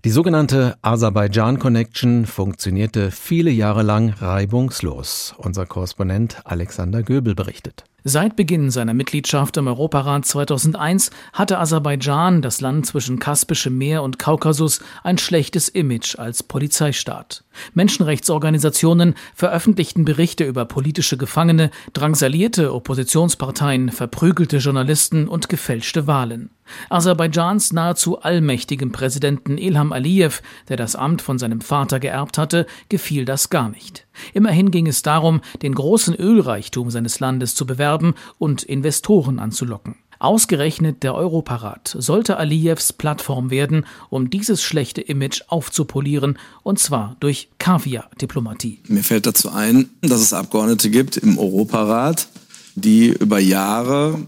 Die 0.07 0.11
sogenannte 0.11 0.77
Aserbaidschan 0.81 1.59
Connection 1.59 2.25
funktionierte 2.25 3.11
viele 3.11 3.51
Jahre 3.51 3.83
lang 3.83 4.09
reibungslos. 4.09 5.35
Unser 5.37 5.67
Korrespondent 5.67 6.41
Alexander 6.47 7.03
Göbel 7.03 7.35
berichtet. 7.35 7.85
Seit 8.07 8.37
Beginn 8.37 8.71
seiner 8.71 8.93
Mitgliedschaft 8.93 9.57
im 9.57 9.67
Europarat 9.67 10.27
2001 10.27 11.11
hatte 11.33 11.59
Aserbaidschan, 11.59 12.43
das 12.43 12.61
Land 12.61 12.85
zwischen 12.85 13.19
Kaspischem 13.19 13.79
Meer 13.79 14.03
und 14.03 14.19
Kaukasus, 14.19 14.81
ein 15.03 15.17
schlechtes 15.17 15.71
Image 15.71 16.19
als 16.19 16.43
Polizeistaat. 16.43 17.44
Menschenrechtsorganisationen 17.75 19.15
veröffentlichten 19.35 20.05
Berichte 20.05 20.45
über 20.45 20.65
politische 20.65 21.17
Gefangene, 21.17 21.71
drangsalierte 21.93 22.73
Oppositionsparteien, 22.73 23.91
verprügelte 23.91 24.59
Journalisten 24.59 25.29
und 25.29 25.49
gefälschte 25.49 26.07
Wahlen. 26.07 26.51
Aserbaidschans 26.89 27.73
nahezu 27.73 28.21
allmächtigem 28.21 28.91
Präsidenten 28.91 29.59
Ilham 29.59 29.93
Aliyev, 29.93 30.41
der 30.69 30.77
das 30.77 30.97
Amt 30.97 31.21
von 31.21 31.39
seinem 31.39 31.61
Vater 31.61 32.01
geerbt 32.01 32.39
hatte, 32.39 32.67
gefiel 32.89 33.25
das 33.25 33.51
gar 33.51 33.69
nicht. 33.69 34.07
Immerhin 34.33 34.71
ging 34.71 34.87
es 34.87 35.03
darum, 35.03 35.41
den 35.63 35.75
großen 35.75 36.15
Ölreichtum 36.15 36.91
seines 36.91 37.21
Landes 37.21 37.55
zu 37.55 37.67
bewerben 37.67 38.15
und 38.39 38.63
Investoren 38.63 39.39
anzulocken. 39.39 39.97
Ausgerechnet 40.25 41.03
der 41.03 41.15
Europarat 41.15 41.95
sollte 41.99 42.39
Aliyevs 42.39 42.95
Plattform 42.95 43.51
werden, 43.51 43.85
um 44.09 44.31
dieses 44.31 44.63
schlechte 44.63 45.03
Image 45.03 45.43
aufzupolieren, 45.49 46.39
und 46.63 46.79
zwar 46.79 47.17
durch 47.21 47.51
Kaviar-Diplomatie. 47.59 48.79
Mir 48.89 49.05
fällt 49.05 49.27
dazu 49.27 49.51
ein, 49.51 49.91
dass 50.01 50.23
es 50.23 50.33
Abgeordnete 50.33 50.89
gibt 50.89 51.19
im 51.19 51.37
Europarat, 51.37 52.29
die 52.75 53.09
über 53.09 53.39
Jahre 53.39 54.19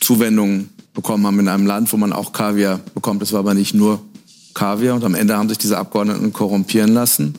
Zuwendungen 0.00 0.70
bekommen 0.94 1.26
haben 1.26 1.40
in 1.40 1.48
einem 1.48 1.66
Land, 1.66 1.92
wo 1.92 1.98
man 1.98 2.14
auch 2.14 2.32
Kaviar 2.32 2.80
bekommt. 2.94 3.20
Es 3.20 3.34
war 3.34 3.40
aber 3.40 3.52
nicht 3.52 3.74
nur 3.74 4.00
Kaviar 4.54 4.94
und 4.94 5.04
am 5.04 5.14
Ende 5.14 5.36
haben 5.36 5.50
sich 5.50 5.58
diese 5.58 5.76
Abgeordneten 5.76 6.32
korrumpieren 6.32 6.94
lassen 6.94 7.34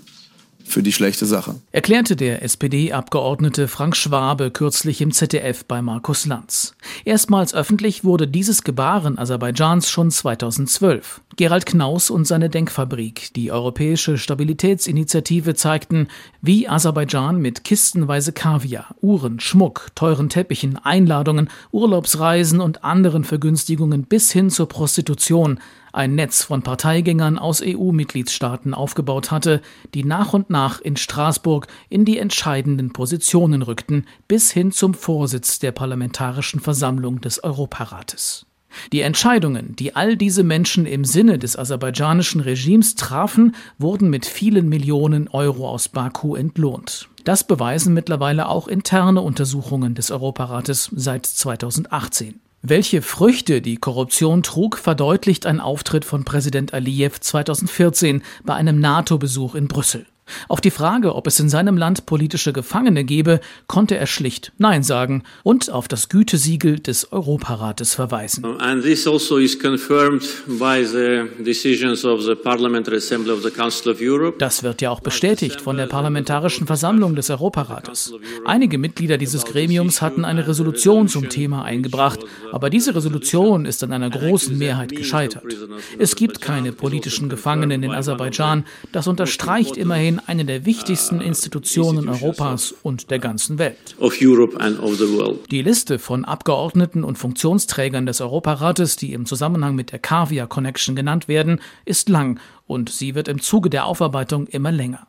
für 0.65 0.84
die 0.84 0.91
schlechte 0.91 1.25
Sache. 1.25 1.55
Erklärte 1.72 2.15
der 2.15 2.41
SPD-Abgeordnete 2.43 3.67
Frank 3.67 3.95
Schwabe 3.95 4.51
kürzlich 4.51 5.01
im 5.01 5.12
ZDF 5.12 5.63
bei 5.65 5.81
Markus 5.81 6.25
Lanz. 6.25 6.75
Erstmals 7.05 7.53
öffentlich 7.53 8.03
wurde 8.03 8.27
dieses 8.27 8.63
Gebaren 8.63 9.17
Aserbaidschans 9.17 9.89
schon 9.89 10.12
2012. 10.12 11.22
Gerald 11.37 11.65
Knaus 11.65 12.09
und 12.09 12.25
seine 12.25 12.49
Denkfabrik, 12.49 13.33
die 13.33 13.51
Europäische 13.51 14.17
Stabilitätsinitiative, 14.17 15.53
zeigten, 15.53 16.07
wie 16.41 16.69
Aserbaidschan 16.69 17.41
mit 17.41 17.65
kistenweise 17.65 18.31
Kaviar, 18.31 18.95
Uhren, 19.01 19.41
Schmuck, 19.41 19.87
teuren 19.95 20.29
Teppichen, 20.29 20.77
Einladungen, 20.77 21.49
Urlaubsreisen 21.71 22.61
und 22.61 22.85
anderen 22.85 23.25
Vergünstigungen 23.25 24.03
bis 24.03 24.31
hin 24.31 24.49
zur 24.49 24.69
Prostitution 24.69 25.59
ein 25.91 26.15
Netz 26.15 26.43
von 26.43 26.61
Parteigängern 26.61 27.37
aus 27.37 27.61
EU-Mitgliedstaaten 27.65 28.73
aufgebaut 28.73 29.31
hatte, 29.31 29.61
die 29.93 30.03
nach 30.03 30.33
und 30.33 30.49
nach 30.49 30.81
in 30.81 30.97
Straßburg 30.97 31.67
in 31.89 32.05
die 32.05 32.17
entscheidenden 32.17 32.93
Positionen 32.93 33.61
rückten, 33.61 34.05
bis 34.27 34.51
hin 34.51 34.71
zum 34.71 34.93
Vorsitz 34.93 35.59
der 35.59 35.71
Parlamentarischen 35.71 36.59
Versammlung 36.59 37.21
des 37.21 37.43
Europarates. 37.43 38.45
Die 38.91 39.01
Entscheidungen, 39.01 39.75
die 39.75 39.96
all 39.96 40.17
diese 40.17 40.44
Menschen 40.44 40.86
im 40.86 41.05
Sinne 41.05 41.39
des 41.39 41.58
aserbaidschanischen 41.58 42.41
Regimes 42.41 42.96
trafen, 42.96 43.55
wurden 43.77 44.10
mit 44.10 44.25
vielen 44.25 44.70
Millionen 44.70 45.27
Euro 45.27 45.70
aus 45.70 45.89
Baku 45.89 46.36
entlohnt. 46.36 47.10
Das 47.24 47.46
beweisen 47.46 47.94
mittlerweile 47.94 48.48
auch 48.48 48.67
interne 48.67 49.22
Untersuchungen 49.22 49.96
des 49.96 50.12
Europarates 50.12 50.91
seit 50.96 51.25
2018. 51.25 52.39
Welche 52.62 53.01
Früchte 53.01 53.62
die 53.62 53.77
Korruption 53.77 54.41
trug, 54.41 54.77
verdeutlicht 54.77 55.46
ein 55.46 55.60
Auftritt 55.60 56.03
von 56.03 56.24
Präsident 56.24 56.74
Aliyev 56.74 57.20
2014 57.20 58.24
bei 58.44 58.55
einem 58.55 58.79
NATO-Besuch 58.79 59.53
in 59.53 59.67
Brüssel. 59.67 60.08
Auf 60.48 60.62
die 60.62 60.72
Frage, 60.72 61.15
ob 61.15 61.27
es 61.27 61.39
in 61.39 61.50
seinem 61.50 61.77
Land 61.77 62.05
politische 62.05 62.51
Gefangene 62.51 63.03
gebe, 63.03 63.39
konnte 63.67 63.96
er 63.98 64.08
schlicht 64.08 64.51
Nein 64.58 64.84
sagen 64.84 65.24
und 65.44 65.70
auf 65.70 65.88
das 65.88 66.10
Gütesiegel 66.10 66.79
des 66.79 67.12
Europarates 67.12 67.94
verweisen. 67.94 68.44
And 68.60 68.84
this 68.84 69.08
also 69.08 69.38
is 69.38 69.58
confirmed 69.58 70.24
by 70.48 70.84
the 70.84 71.44
decisions 71.44 72.05
of 72.05 72.24
the 72.24 72.36
Parliamentary 72.36 72.98
Assembly 72.98 73.32
of 73.32 73.44
the 73.44 73.51
Council 73.51 73.91
of 73.91 74.00
Europe. 74.01 74.38
Das 74.39 74.63
wird 74.63 74.82
ja 74.82 74.89
auch 74.89 75.00
bestätigt 75.00 75.62
von 75.62 75.77
der 75.77 75.86
Parlamentarischen 75.88 76.67
Versammlung 76.67 77.15
des 77.15 77.29
Europarates. 77.29 78.13
Einige 78.46 78.77
Mitglieder 78.77 79.17
dieses 79.17 79.46
Gremiums 79.46 80.01
hatten 80.01 80.25
eine 80.25 80.48
Resolution 80.48 81.08
zum 81.08 81.29
Thema 81.29 81.63
eingebracht, 81.63 82.20
aber 82.51 82.70
diese 82.70 82.96
Resolution 82.96 83.65
ist 83.65 83.84
an 83.84 83.94
einer 83.94 84.10
großen 84.10 84.58
Mehrheit 84.58 84.96
gescheitert. 84.96 85.44
Es 86.00 86.15
gibt 86.15 86.41
keine 86.41 86.72
politischen 86.72 87.29
Gefangenen 87.29 87.84
in 87.84 87.91
Aserbaidschan. 87.91 88.65
Das 88.91 89.08
unterstreicht 89.08 89.77
immerhin 89.77 90.14
Verein 90.15 90.27
eine 90.27 90.45
der 90.45 90.65
wichtigsten 90.65 91.22
Institutionen 91.22 92.10
Europas 92.10 92.74
und 92.84 93.12
der 93.12 93.19
ganzen 93.19 93.60
Welt. 93.60 93.95
Die 95.51 95.62
Liste 95.62 96.00
von 96.00 96.25
Abgeordneten 96.25 97.03
und 97.03 97.17
Funktionsträgern 97.17 98.05
des 98.05 98.22
Europarates, 98.22 98.95
die 98.95 99.13
im 99.13 99.25
Zusammenhang 99.25 99.75
mit 99.75 99.91
der 99.91 100.00
Kaviar 100.00 100.48
Connection 100.48 100.95
genannt 100.95 101.27
werden, 101.27 101.60
ist 101.86 102.10
lang 102.10 102.39
und 102.67 102.89
sie 102.89 103.15
wird 103.15 103.27
im 103.27 103.41
Zuge 103.41 103.69
der 103.69 103.86
Aufarbeitung 103.86 104.48
immer 104.48 104.72
länger. 104.72 105.07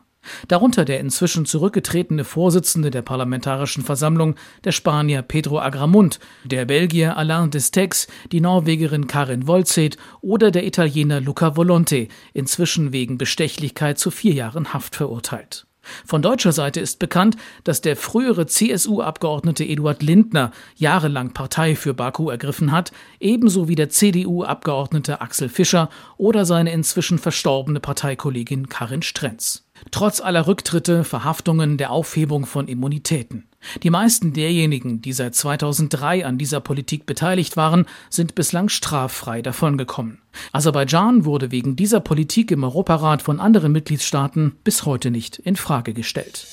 Darunter 0.49 0.85
der 0.85 1.01
inzwischen 1.01 1.47
zurückgetretene 1.47 2.25
Vorsitzende 2.25 2.91
der 2.91 3.03
Parlamentarischen 3.03 3.85
Versammlung, 3.85 4.37
der 4.65 4.73
Spanier 4.73 5.23
Pedro 5.23 5.61
Agramunt, 5.61 6.19
der 6.45 6.65
Belgier 6.65 7.17
Alain 7.17 7.51
Destex, 7.51 8.07
die 8.33 8.41
Norwegerin 8.41 9.07
Karin 9.07 9.47
Wolzet 9.47 9.97
oder 10.21 10.51
der 10.51 10.67
Italiener 10.67 11.21
Luca 11.21 11.57
Volonte, 11.57 12.09
inzwischen 12.33 12.93
wegen 12.93 13.19
Bestechlichkeit 13.19 13.99
zu 13.99 14.11
vier 14.11 14.33
Jahren 14.33 14.73
Haft 14.73 14.97
verurteilt. 14.97 15.67
Von 16.05 16.23
deutscher 16.23 16.53
Seite 16.53 16.81
ist 16.81 16.99
bekannt, 16.99 17.37
dass 17.65 17.81
der 17.81 17.97
frühere 17.97 18.47
CSU-Abgeordnete 18.47 19.65
Eduard 19.65 20.03
Lindner 20.03 20.51
jahrelang 20.77 21.33
Partei 21.33 21.77
für 21.77 21.95
Baku 21.95 22.31
ergriffen 22.31 22.73
hat, 22.73 22.93
ebenso 23.21 23.69
wie 23.69 23.75
der 23.75 23.89
CDU-Abgeordnete 23.89 25.21
Axel 25.21 25.49
Fischer 25.49 25.89
oder 26.17 26.45
seine 26.45 26.73
inzwischen 26.73 27.19
verstorbene 27.19 27.81
Parteikollegin 27.81 28.69
Karin 28.69 29.03
Strenz. 29.03 29.66
Trotz 29.91 30.21
aller 30.21 30.47
Rücktritte, 30.47 31.05
Verhaftungen, 31.05 31.77
der 31.77 31.91
Aufhebung 31.91 32.47
von 32.47 32.69
Immunitäten. 32.69 33.49
Die 33.83 33.91
meisten 33.91 34.33
derjenigen, 34.33 35.03
die 35.03 35.13
seit 35.13 35.35
2003 35.35 36.25
an 36.25 36.39
dieser 36.39 36.61
Politik 36.61 37.07
beteiligt 37.07 37.57
waren, 37.57 37.87
sind 38.11 38.35
bislang 38.35 38.69
straffrei 38.69 39.43
davongekommen. 39.43 40.19
Aserbaidschan 40.53 41.25
wurde 41.25 41.51
wegen 41.51 41.77
dieser 41.77 42.01
Politik 42.01 42.51
im 42.51 42.65
Europarat 42.65 43.23
von 43.23 43.41
anderen 43.41 43.73
Mitgliedstaaten 43.73 44.57
bis 44.63 44.85
heute 44.85 45.11
nicht 45.11 45.39
in 45.39 45.57
Frage 45.57 45.95
gestellt. 45.95 46.47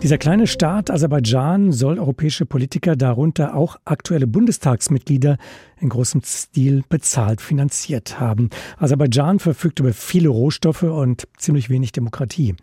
Dieser 0.00 0.16
kleine 0.16 0.46
Staat 0.46 0.92
Aserbaidschan 0.92 1.72
soll 1.72 1.98
europäische 1.98 2.46
Politiker, 2.46 2.94
darunter 2.94 3.56
auch 3.56 3.76
aktuelle 3.84 4.28
Bundestagsmitglieder, 4.28 5.38
in 5.80 5.88
großem 5.88 6.22
Stil 6.24 6.84
bezahlt 6.88 7.40
finanziert 7.40 8.20
haben. 8.20 8.48
Aserbaidschan 8.76 9.40
verfügt 9.40 9.80
über 9.80 9.92
viele 9.92 10.28
Rohstoffe 10.28 10.84
und 10.84 11.26
ziemlich 11.36 11.68
wenig 11.68 11.90
Demokratie. 11.90 12.54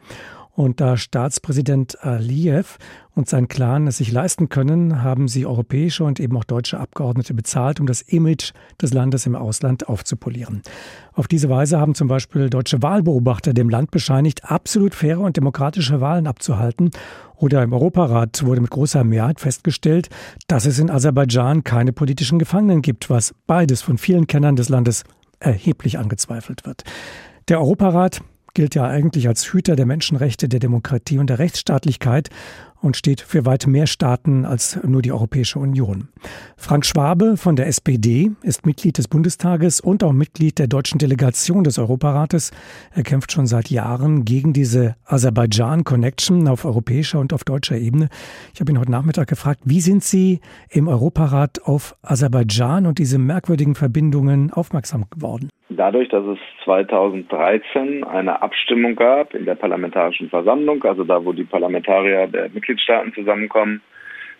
Und 0.56 0.80
da 0.80 0.96
Staatspräsident 0.96 2.02
Aliyev 2.02 2.78
und 3.14 3.28
sein 3.28 3.50
Clan 3.50 3.88
es 3.88 3.98
sich 3.98 4.12
leisten 4.12 4.48
können, 4.48 5.04
haben 5.04 5.28
sie 5.28 5.46
europäische 5.46 6.06
und 6.06 6.20
eben 6.22 6.38
auch 6.38 6.46
deutsche 6.46 6.80
Abgeordnete 6.80 7.34
bezahlt, 7.34 7.82
um 7.82 7.88
das 7.88 8.02
Image 8.02 8.54
des 8.82 8.94
Landes 8.94 9.26
im 9.26 9.36
Ausland 9.36 9.90
aufzupolieren. 9.90 10.62
Auf 11.14 11.28
diese 11.28 11.50
Weise 11.50 11.78
haben 11.78 11.94
zum 11.94 12.08
Beispiel 12.08 12.50
deutsche 12.50 12.82
Wahlbeobachter 12.82 13.54
dem 13.54 13.70
Land 13.70 13.92
bescheinigt, 13.92 14.50
absolut 14.50 14.96
faire 14.96 15.20
und 15.20 15.36
demokratische 15.36 16.00
Wahlen 16.00 16.26
abzuhalten. 16.26 16.92
Oder 17.36 17.62
im 17.62 17.74
Europarat 17.74 18.46
wurde 18.46 18.62
mit 18.62 18.72
großer 18.72 19.04
Mehrheit 19.04 19.42
festgestellt, 19.42 20.08
dass 20.48 20.66
es 20.66 20.80
in 20.80 20.90
Aserbaidschan 20.90 21.66
keine 21.66 21.92
politischen 21.92 22.40
Gefangenen 22.40 22.82
gibt, 22.82 23.10
was 23.10 23.36
beides 23.46 23.82
von 23.82 23.98
vielen 23.98 24.26
Kennern 24.26 24.56
des 24.56 24.70
Landes 24.70 25.04
erheblich 25.40 26.00
angezweifelt 26.00 26.66
wird. 26.66 26.84
Der 27.50 27.60
Europarat 27.60 28.22
gilt 28.56 28.74
ja 28.74 28.86
eigentlich 28.86 29.28
als 29.28 29.54
Hüter 29.54 29.76
der 29.76 29.86
Menschenrechte, 29.86 30.50
der 30.50 30.60
Demokratie 30.60 31.20
und 31.20 31.30
der 31.30 31.38
Rechtsstaatlichkeit 31.38 32.30
und 32.82 32.96
steht 32.96 33.22
für 33.22 33.46
weit 33.46 33.68
mehr 33.68 33.88
Staaten 33.88 34.46
als 34.46 34.80
nur 34.84 35.02
die 35.02 35.12
Europäische 35.12 35.60
Union. 35.60 36.08
Frank 36.56 36.86
Schwabe 36.86 37.36
von 37.36 37.56
der 37.56 37.68
SPD 37.68 38.32
ist 38.44 38.66
Mitglied 38.66 38.98
des 38.98 39.08
Bundestages 39.08 39.80
und 39.82 40.04
auch 40.04 40.14
Mitglied 40.14 40.60
der 40.60 40.68
deutschen 40.68 41.00
Delegation 41.00 41.64
des 41.64 41.80
Europarates. 41.80 42.52
Er 42.92 43.04
kämpft 43.04 43.32
schon 43.32 43.48
seit 43.48 43.70
Jahren 43.70 44.24
gegen 44.24 44.54
diese 44.54 44.96
Aserbaidschan-Connection 45.06 46.48
auf 46.48 46.64
europäischer 46.66 47.20
und 47.20 47.34
auf 47.34 47.44
deutscher 47.44 47.78
Ebene. 47.78 48.10
Ich 48.54 48.62
habe 48.62 48.72
ihn 48.72 48.80
heute 48.80 48.92
Nachmittag 48.92 49.28
gefragt, 49.28 49.62
wie 49.66 49.82
sind 49.82 50.04
Sie 50.04 50.40
im 50.70 50.88
Europarat 50.88 51.64
auf 51.64 51.96
Aserbaidschan 52.04 52.86
und 52.86 53.00
diese 53.00 53.18
merkwürdigen 53.18 53.76
Verbindungen 53.76 54.52
aufmerksam 54.52 55.06
geworden? 55.10 55.50
Dadurch, 55.70 56.10
dass 56.10 56.24
es 56.26 56.38
2013 56.64 58.04
eine 58.04 58.42
Abstimmung 58.42 58.96
gab 58.96 59.34
in 59.34 59.46
der 59.46 59.56
Parlamentarischen 59.56 60.30
Versammlung, 60.30 60.84
also 60.84 61.04
da, 61.04 61.26
wo 61.26 61.34
die 61.34 61.44
Parlamentarier 61.44 62.28
der 62.28 62.50
Mitgliedstaaten 62.50 63.14
zusammenkommen, 63.14 63.82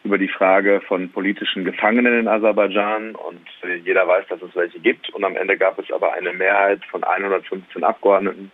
über 0.04 0.20
die 0.20 0.28
Frage 0.28 0.82
von 0.88 1.10
politischen 1.10 1.66
Gefangenen 1.66 2.20
in 2.20 2.28
Aserbaidschan 2.28 3.16
und 3.16 3.42
jeder 3.84 4.08
weiß, 4.08 4.28
dass 4.30 4.42
es 4.44 4.56
welche 4.56 4.80
gibt. 4.80 5.10
Und 5.10 5.24
am 5.24 5.36
Ende 5.36 5.58
gab 5.58 5.80
es 5.80 5.92
aber 5.92 6.14
eine 6.14 6.32
Mehrheit 6.32 6.86
von 6.92 7.04
115 7.04 7.84
Abgeordneten 7.84 8.52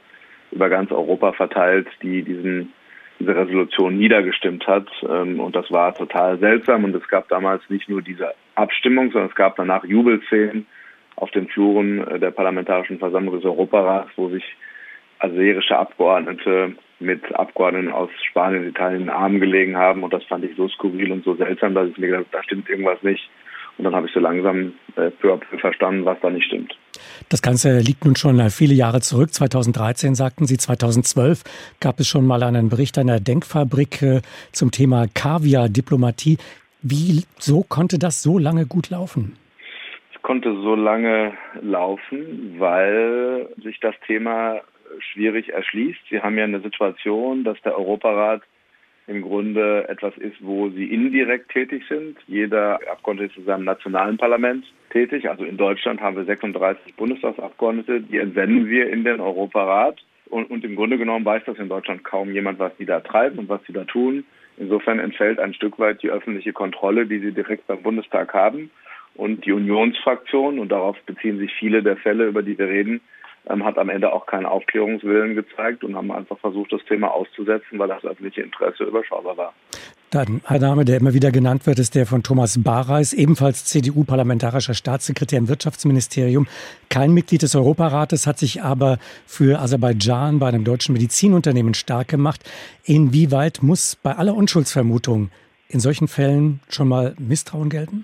über 0.51 0.69
ganz 0.69 0.91
Europa 0.93 1.33
verteilt, 1.33 1.87
die 2.01 2.23
diesen, 2.23 2.71
diese 3.19 3.35
Resolution 3.35 3.97
niedergestimmt 3.97 4.65
hat. 4.65 4.87
Ähm, 5.07 5.41
und 5.41 5.53
das 5.53 5.69
war 5.71 5.93
total 5.93 6.39
seltsam. 6.39 6.85
Und 6.85 6.95
es 6.95 7.07
gab 7.09 7.27
damals 7.27 7.61
nicht 7.69 7.89
nur 7.89 8.01
diese 8.01 8.33
Abstimmung, 8.55 9.11
sondern 9.11 9.29
es 9.29 9.35
gab 9.35 9.57
danach 9.57 9.83
Jubelszenen 9.83 10.65
auf 11.15 11.31
den 11.31 11.47
Fluren 11.47 12.07
äh, 12.07 12.19
der 12.19 12.31
Parlamentarischen 12.31 12.99
Versammlung 12.99 13.35
des 13.35 13.45
Europarats, 13.45 14.11
wo 14.15 14.29
sich 14.29 14.43
aserische 15.19 15.77
Abgeordnete 15.77 16.75
mit 16.99 17.23
Abgeordneten 17.35 17.91
aus 17.91 18.09
Spanien, 18.29 18.67
Italien 18.67 19.01
in 19.01 19.07
den 19.07 19.15
Armen 19.15 19.39
gelegen 19.39 19.77
haben. 19.77 20.03
Und 20.03 20.13
das 20.13 20.23
fand 20.23 20.43
ich 20.43 20.55
so 20.55 20.67
skurril 20.67 21.11
und 21.11 21.23
so 21.23 21.35
seltsam, 21.35 21.73
dass 21.73 21.89
ich 21.89 21.97
mir 21.97 22.07
gedacht 22.07 22.25
habe, 22.25 22.37
da 22.37 22.43
stimmt 22.43 22.69
irgendwas 22.69 23.01
nicht. 23.03 23.29
Und 23.77 23.85
dann 23.85 23.95
habe 23.95 24.07
ich 24.07 24.13
so 24.13 24.19
langsam 24.19 24.73
äh, 24.95 25.11
verstanden, 25.59 26.05
was 26.05 26.17
da 26.21 26.29
nicht 26.29 26.45
stimmt. 26.45 26.77
Das 27.29 27.41
Ganze 27.41 27.79
liegt 27.79 28.05
nun 28.05 28.15
schon 28.15 28.49
viele 28.49 28.73
Jahre 28.73 29.01
zurück. 29.01 29.33
2013 29.33 30.13
sagten 30.13 30.45
Sie, 30.45 30.57
2012 30.57 31.43
gab 31.79 31.99
es 31.99 32.07
schon 32.07 32.27
mal 32.27 32.43
einen 32.43 32.69
Bericht 32.69 32.97
einer 32.97 33.19
Denkfabrik 33.19 34.01
äh, 34.01 34.21
zum 34.51 34.71
Thema 34.71 35.07
Kaviar-Diplomatie. 35.11 36.37
Wie 36.83 37.23
so 37.39 37.63
konnte 37.63 37.97
das 37.97 38.21
so 38.21 38.37
lange 38.37 38.65
gut 38.65 38.89
laufen? 38.89 39.37
Konnte 40.21 40.53
so 40.53 40.75
lange 40.75 41.33
laufen, 41.61 42.55
weil 42.57 43.49
sich 43.63 43.79
das 43.79 43.95
Thema 44.05 44.61
schwierig 44.99 45.49
erschließt. 45.49 45.99
Sie 46.09 46.21
haben 46.21 46.37
ja 46.37 46.43
eine 46.43 46.61
Situation, 46.61 47.43
dass 47.43 47.61
der 47.61 47.77
Europarat 47.77 48.41
im 49.07 49.21
Grunde 49.21 49.87
etwas 49.89 50.15
ist, 50.17 50.37
wo 50.39 50.69
sie 50.69 50.85
indirekt 50.85 51.51
tätig 51.51 51.83
sind. 51.89 52.17
Jeder 52.27 52.79
Abgeordnete 52.89 53.31
ist 53.31 53.37
in 53.37 53.45
seinem 53.45 53.65
nationalen 53.65 54.17
Parlament 54.17 54.65
tätig. 54.91 55.29
Also 55.29 55.43
in 55.43 55.57
Deutschland 55.57 56.01
haben 56.01 56.15
wir 56.15 56.25
36 56.25 56.95
Bundestagsabgeordnete, 56.95 58.01
die 58.01 58.17
entsenden 58.17 58.67
wir 58.67 58.89
in 58.89 59.03
den 59.03 59.19
Europarat. 59.19 59.99
Und, 60.29 60.49
und 60.49 60.63
im 60.63 60.75
Grunde 60.75 60.97
genommen 60.97 61.25
weiß 61.25 61.43
das 61.45 61.57
in 61.57 61.67
Deutschland 61.67 62.03
kaum 62.03 62.31
jemand, 62.31 62.59
was 62.59 62.75
die 62.77 62.85
da 62.85 63.01
treiben 63.01 63.39
und 63.39 63.49
was 63.49 63.61
sie 63.65 63.73
da 63.73 63.83
tun. 63.83 64.23
Insofern 64.57 64.99
entfällt 64.99 65.39
ein 65.39 65.53
Stück 65.53 65.79
weit 65.79 66.03
die 66.03 66.09
öffentliche 66.09 66.53
Kontrolle, 66.53 67.05
die 67.05 67.19
sie 67.19 67.31
direkt 67.33 67.67
beim 67.67 67.81
Bundestag 67.81 68.33
haben. 68.33 68.69
Und 69.15 69.45
die 69.45 69.51
Unionsfraktion, 69.51 70.59
und 70.59 70.69
darauf 70.69 70.97
beziehen 71.05 71.37
sich 71.37 71.51
viele 71.59 71.83
der 71.83 71.97
Fälle, 71.97 72.25
über 72.25 72.43
die 72.43 72.57
wir 72.57 72.67
reden, 72.67 73.01
ähm, 73.49 73.65
hat 73.65 73.77
am 73.77 73.89
Ende 73.89 74.13
auch 74.13 74.25
keinen 74.25 74.45
Aufklärungswillen 74.45 75.35
gezeigt 75.35 75.83
und 75.83 75.95
haben 75.95 76.11
einfach 76.11 76.37
versucht, 76.39 76.71
das 76.71 76.81
Thema 76.85 77.07
auszusetzen, 77.09 77.79
weil 77.79 77.87
das 77.87 78.03
öffentliche 78.03 78.41
Interesse 78.41 78.83
überschaubar 78.83 79.35
war. 79.35 79.53
Dann 80.11 80.41
ein 80.45 80.59
Name, 80.59 80.83
der 80.83 80.97
immer 80.97 81.13
wieder 81.13 81.31
genannt 81.31 81.65
wird, 81.65 81.79
ist 81.79 81.95
der 81.95 82.05
von 82.05 82.21
Thomas 82.21 82.61
Bareis, 82.61 83.13
ebenfalls 83.13 83.65
CDU-parlamentarischer 83.65 84.73
Staatssekretär 84.73 85.39
im 85.39 85.47
Wirtschaftsministerium. 85.47 86.47
Kein 86.89 87.13
Mitglied 87.13 87.41
des 87.41 87.55
Europarates, 87.55 88.27
hat 88.27 88.37
sich 88.37 88.61
aber 88.61 88.97
für 89.25 89.59
Aserbaidschan 89.59 90.39
bei 90.39 90.49
einem 90.49 90.65
deutschen 90.65 90.93
Medizinunternehmen 90.93 91.73
stark 91.73 92.09
gemacht. 92.09 92.41
Inwieweit 92.83 93.63
muss 93.63 93.95
bei 93.95 94.13
aller 94.13 94.35
Unschuldsvermutung 94.35 95.31
in 95.69 95.79
solchen 95.79 96.09
Fällen 96.09 96.59
schon 96.67 96.89
mal 96.89 97.15
Misstrauen 97.17 97.69
gelten? 97.69 98.03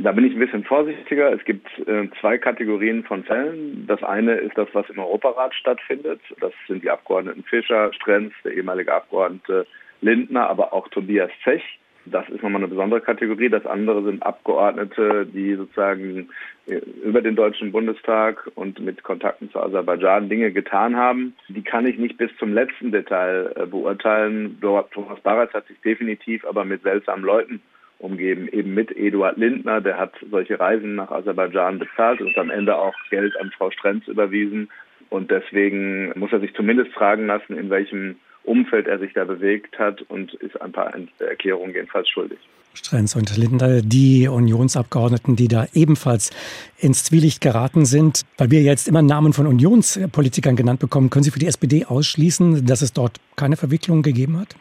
Da 0.00 0.12
bin 0.12 0.24
ich 0.24 0.32
ein 0.32 0.38
bisschen 0.38 0.64
vorsichtiger. 0.64 1.32
Es 1.32 1.44
gibt 1.44 1.66
äh, 1.88 2.08
zwei 2.20 2.38
Kategorien 2.38 3.02
von 3.02 3.24
Fällen. 3.24 3.84
Das 3.88 4.02
eine 4.04 4.34
ist 4.34 4.56
das, 4.56 4.68
was 4.72 4.88
im 4.90 5.00
Europarat 5.00 5.54
stattfindet. 5.54 6.20
Das 6.40 6.52
sind 6.68 6.84
die 6.84 6.90
Abgeordneten 6.90 7.42
Fischer, 7.42 7.92
Strenz, 7.92 8.32
der 8.44 8.54
ehemalige 8.54 8.94
Abgeordnete 8.94 9.66
Lindner, 10.00 10.48
aber 10.48 10.72
auch 10.72 10.86
Tobias 10.88 11.30
Zech, 11.42 11.62
Das 12.06 12.28
ist 12.28 12.44
nochmal 12.44 12.60
eine 12.60 12.68
besondere 12.68 13.00
Kategorie. 13.00 13.48
Das 13.48 13.66
andere 13.66 14.04
sind 14.04 14.22
Abgeordnete, 14.22 15.26
die 15.26 15.56
sozusagen 15.56 16.28
äh, 16.66 16.76
über 17.04 17.20
den 17.20 17.34
Deutschen 17.34 17.72
Bundestag 17.72 18.48
und 18.54 18.78
mit 18.78 19.02
Kontakten 19.02 19.50
zu 19.50 19.58
Aserbaidschan 19.60 20.28
Dinge 20.28 20.52
getan 20.52 20.94
haben. 20.94 21.34
Die 21.48 21.62
kann 21.62 21.86
ich 21.86 21.98
nicht 21.98 22.18
bis 22.18 22.30
zum 22.38 22.54
letzten 22.54 22.92
Detail 22.92 23.52
äh, 23.56 23.66
beurteilen. 23.66 24.58
Thomas 24.60 25.18
Baras 25.24 25.52
hat 25.52 25.66
sich 25.66 25.80
definitiv 25.80 26.44
aber 26.44 26.64
mit 26.64 26.82
seltsamen 26.84 27.24
Leuten 27.24 27.60
umgeben, 27.98 28.48
eben 28.48 28.74
mit 28.74 28.96
Eduard 28.96 29.36
Lindner, 29.36 29.80
der 29.80 29.98
hat 29.98 30.12
solche 30.30 30.58
Reisen 30.58 30.94
nach 30.94 31.10
Aserbaidschan 31.10 31.78
bezahlt 31.78 32.20
und 32.20 32.36
am 32.38 32.50
Ende 32.50 32.76
auch 32.76 32.94
Geld 33.10 33.38
an 33.40 33.50
Frau 33.56 33.70
Strenz 33.70 34.06
überwiesen. 34.06 34.70
Und 35.10 35.30
deswegen 35.30 36.12
muss 36.18 36.32
er 36.32 36.40
sich 36.40 36.54
zumindest 36.54 36.92
fragen 36.92 37.26
lassen, 37.26 37.56
in 37.56 37.70
welchem 37.70 38.16
Umfeld 38.44 38.86
er 38.86 38.98
sich 38.98 39.12
da 39.14 39.24
bewegt 39.24 39.78
hat 39.78 40.02
und 40.02 40.34
ist 40.34 40.60
ein 40.60 40.72
paar 40.72 40.92
Erklärungen 41.18 41.74
jedenfalls 41.74 42.08
schuldig. 42.08 42.38
Strenz 42.74 43.16
und 43.16 43.36
Lindner, 43.36 43.82
die 43.82 44.28
Unionsabgeordneten, 44.28 45.34
die 45.34 45.48
da 45.48 45.66
ebenfalls 45.72 46.30
ins 46.78 47.04
Zwielicht 47.04 47.40
geraten 47.40 47.84
sind. 47.84 48.22
Weil 48.36 48.50
wir 48.50 48.62
jetzt 48.62 48.86
immer 48.86 49.02
Namen 49.02 49.32
von 49.32 49.46
Unionspolitikern 49.46 50.54
genannt 50.54 50.78
bekommen, 50.78 51.10
können 51.10 51.24
Sie 51.24 51.30
für 51.30 51.40
die 51.40 51.46
SPD 51.46 51.84
ausschließen, 51.86 52.66
dass 52.66 52.82
es 52.82 52.92
dort 52.92 53.18
keine 53.36 53.56
Verwicklung 53.56 54.02
gegeben 54.02 54.38
hat? 54.38 54.54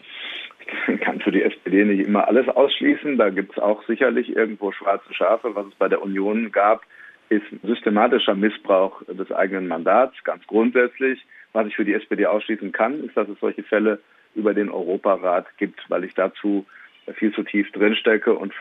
Ich 1.68 1.74
die 1.74 1.80
SPD 1.80 1.96
nicht 1.98 2.08
immer 2.08 2.30
alles 2.30 2.48
ausschließen. 2.48 3.18
Da 3.18 3.30
gibt 3.30 3.52
es 3.52 3.60
auch 3.62 3.84
sicherlich 3.88 4.34
irgendwo 4.34 4.72
schwarze 4.72 5.14
Schafe. 5.14 5.54
Was 5.54 5.68
es 5.68 5.76
bei 5.76 5.90
der 5.90 6.02
Union 6.02 6.50
gab, 6.54 6.84
ist 7.28 7.44
systematischer 7.62 8.36
Missbrauch 8.36 9.04
des 9.06 9.30
eigenen 9.34 9.68
Mandats, 9.68 10.16
ganz 10.24 10.48
grundsätzlich. 10.48 11.20
Was 11.52 11.68
ich 11.68 11.76
für 11.76 11.84
die 11.84 11.94
SPD 11.94 12.26
ausschließen 12.26 12.72
kann, 12.72 13.04
ist, 13.04 13.18
dass 13.18 13.28
es 13.28 13.38
solche 13.42 13.64
Fälle 13.64 14.00
über 14.34 14.54
den 14.54 14.70
Europarat 14.70 15.46
gibt, 15.58 15.82
weil 15.90 16.06
ich 16.06 16.14
dazu 16.14 16.66
viel 17.16 17.34
zu 17.34 17.44
tief 17.44 17.70
drinstecke 17.74 18.34
und 18.34 18.54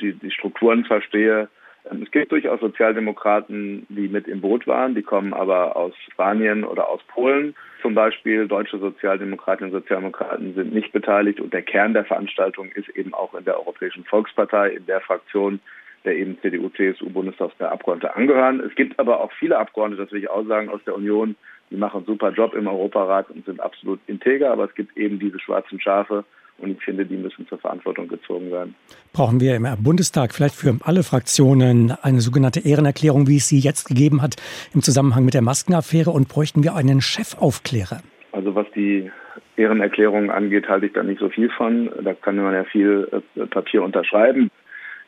die, 0.00 0.14
die 0.14 0.30
Strukturen 0.30 0.86
verstehe. 0.86 1.48
Ähm, 1.90 2.02
es 2.02 2.10
gibt 2.10 2.32
durchaus 2.32 2.60
Sozialdemokraten, 2.60 3.86
die 3.88 4.08
mit 4.08 4.26
im 4.28 4.40
Boot 4.40 4.66
waren, 4.66 4.94
die 4.94 5.02
kommen 5.02 5.34
aber 5.34 5.76
aus 5.76 5.92
Spanien 6.10 6.64
oder 6.64 6.88
aus 6.88 7.00
Polen 7.08 7.54
zum 7.82 7.94
Beispiel. 7.94 8.48
Deutsche 8.48 8.78
Sozialdemokratinnen 8.78 9.72
und 9.72 9.80
Sozialdemokraten 9.80 10.54
sind 10.54 10.72
nicht 10.72 10.92
beteiligt 10.92 11.40
und 11.40 11.52
der 11.52 11.62
Kern 11.62 11.94
der 11.94 12.04
Veranstaltung 12.04 12.68
ist 12.72 12.88
eben 12.90 13.14
auch 13.14 13.34
in 13.34 13.44
der 13.44 13.58
Europäischen 13.58 14.04
Volkspartei, 14.04 14.70
in 14.70 14.86
der 14.86 15.00
Fraktion, 15.00 15.60
der 16.04 16.16
eben 16.16 16.38
CDU, 16.40 16.68
CSU 16.70 17.10
Bundestagsabgeordnete 17.10 18.14
angehören. 18.14 18.60
Es 18.60 18.74
gibt 18.74 18.98
aber 18.98 19.20
auch 19.20 19.32
viele 19.32 19.58
Abgeordnete, 19.58 20.02
das 20.02 20.12
will 20.12 20.20
ich 20.20 20.30
auch 20.30 20.46
sagen, 20.46 20.68
aus 20.68 20.82
der 20.84 20.94
Union, 20.94 21.36
die 21.70 21.76
machen 21.76 21.98
einen 21.98 22.06
super 22.06 22.30
Job 22.30 22.54
im 22.54 22.66
Europarat 22.66 23.30
und 23.30 23.44
sind 23.46 23.60
absolut 23.60 24.00
integer, 24.06 24.52
aber 24.52 24.64
es 24.64 24.74
gibt 24.74 24.96
eben 24.96 25.18
diese 25.18 25.40
schwarzen 25.40 25.80
Schafe 25.80 26.24
und 26.58 26.72
ich 26.72 26.84
finde, 26.84 27.04
die 27.04 27.16
müssen 27.16 27.46
zur 27.48 27.58
Verantwortung 27.58 28.08
gezogen 28.08 28.50
werden. 28.50 28.74
Brauchen 29.12 29.40
wir 29.40 29.56
im 29.56 29.66
Bundestag 29.82 30.32
vielleicht 30.34 30.54
für 30.54 30.76
alle 30.84 31.02
Fraktionen 31.02 31.92
eine 32.02 32.20
sogenannte 32.20 32.60
Ehrenerklärung, 32.60 33.26
wie 33.26 33.36
es 33.36 33.48
sie 33.48 33.58
jetzt 33.58 33.86
gegeben 33.86 34.22
hat 34.22 34.36
im 34.74 34.82
Zusammenhang 34.82 35.24
mit 35.24 35.34
der 35.34 35.42
Maskenaffäre 35.42 36.10
und 36.10 36.28
bräuchten 36.28 36.62
wir 36.62 36.74
einen 36.74 37.00
Chefaufklärer? 37.00 38.00
Also 38.32 38.54
was 38.54 38.66
die 38.74 39.10
Ehrenerklärung 39.56 40.30
angeht, 40.30 40.68
halte 40.68 40.86
ich 40.86 40.92
da 40.92 41.02
nicht 41.02 41.20
so 41.20 41.28
viel 41.28 41.50
von. 41.50 41.90
Da 42.02 42.14
kann 42.14 42.36
man 42.36 42.54
ja 42.54 42.64
viel 42.64 43.08
äh, 43.36 43.46
Papier 43.46 43.82
unterschreiben. 43.82 44.50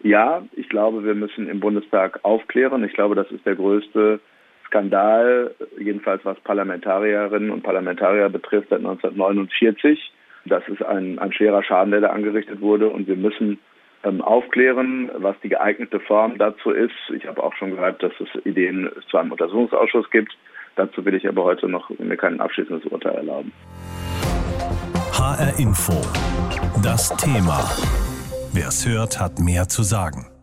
Ja, 0.03 0.45
ich 0.53 0.69
glaube, 0.69 1.05
wir 1.05 1.15
müssen 1.15 1.49
im 1.49 1.61
Bundestag 1.61 2.21
aufklären. 2.23 2.85
Ich 2.85 2.93
glaube, 2.93 3.15
das 3.15 3.31
ist 3.31 3.45
der 3.47 3.57
größte 3.57 4.21
Skandal, 4.67 5.55
jedenfalls 5.79 6.25
was 6.25 6.39
Parlamentarierinnen 6.41 7.51
und 7.51 7.63
Parlamentarier 7.63 8.29
betrifft, 8.29 8.69
seit 8.71 8.81
1949. 8.81 10.13
Das 10.49 10.67
ist 10.69 10.83
ein, 10.83 11.19
ein 11.19 11.33
schwerer 11.33 11.63
Schaden, 11.63 11.91
der 11.91 12.01
da 12.01 12.09
angerichtet 12.11 12.61
wurde 12.61 12.89
und 12.89 13.07
wir 13.07 13.17
müssen 13.17 13.59
ähm, 14.05 14.21
aufklären, 14.21 15.11
was 15.17 15.37
die 15.43 15.49
geeignete 15.49 16.01
Form 16.01 16.39
dazu 16.39 16.71
ist. 16.71 16.95
Ich 17.15 17.27
habe 17.27 17.43
auch 17.43 17.55
schon 17.55 17.73
gehört, 17.73 18.03
dass 18.03 18.13
es 18.21 18.47
Ideen 18.47 18.89
zu 19.11 19.19
einem 19.19 19.33
Untersuchungsausschuss 19.33 20.11
gibt. 20.11 20.37
Dazu 20.77 21.05
will 21.05 21.15
ich 21.15 21.27
aber 21.27 21.45
heute 21.45 21.69
noch 21.69 21.91
mir 21.99 22.17
kein 22.17 22.41
abschließendes 22.41 22.87
Urteil 22.93 23.15
erlauben. 23.15 23.53
HR 25.13 25.59
Info. 25.59 25.95
Das 26.83 27.09
Thema. 27.17 27.59
Wer 28.53 28.69
es 28.69 28.87
hört, 28.87 29.19
hat 29.19 29.39
mehr 29.39 29.69
zu 29.69 29.83
sagen. 29.83 30.36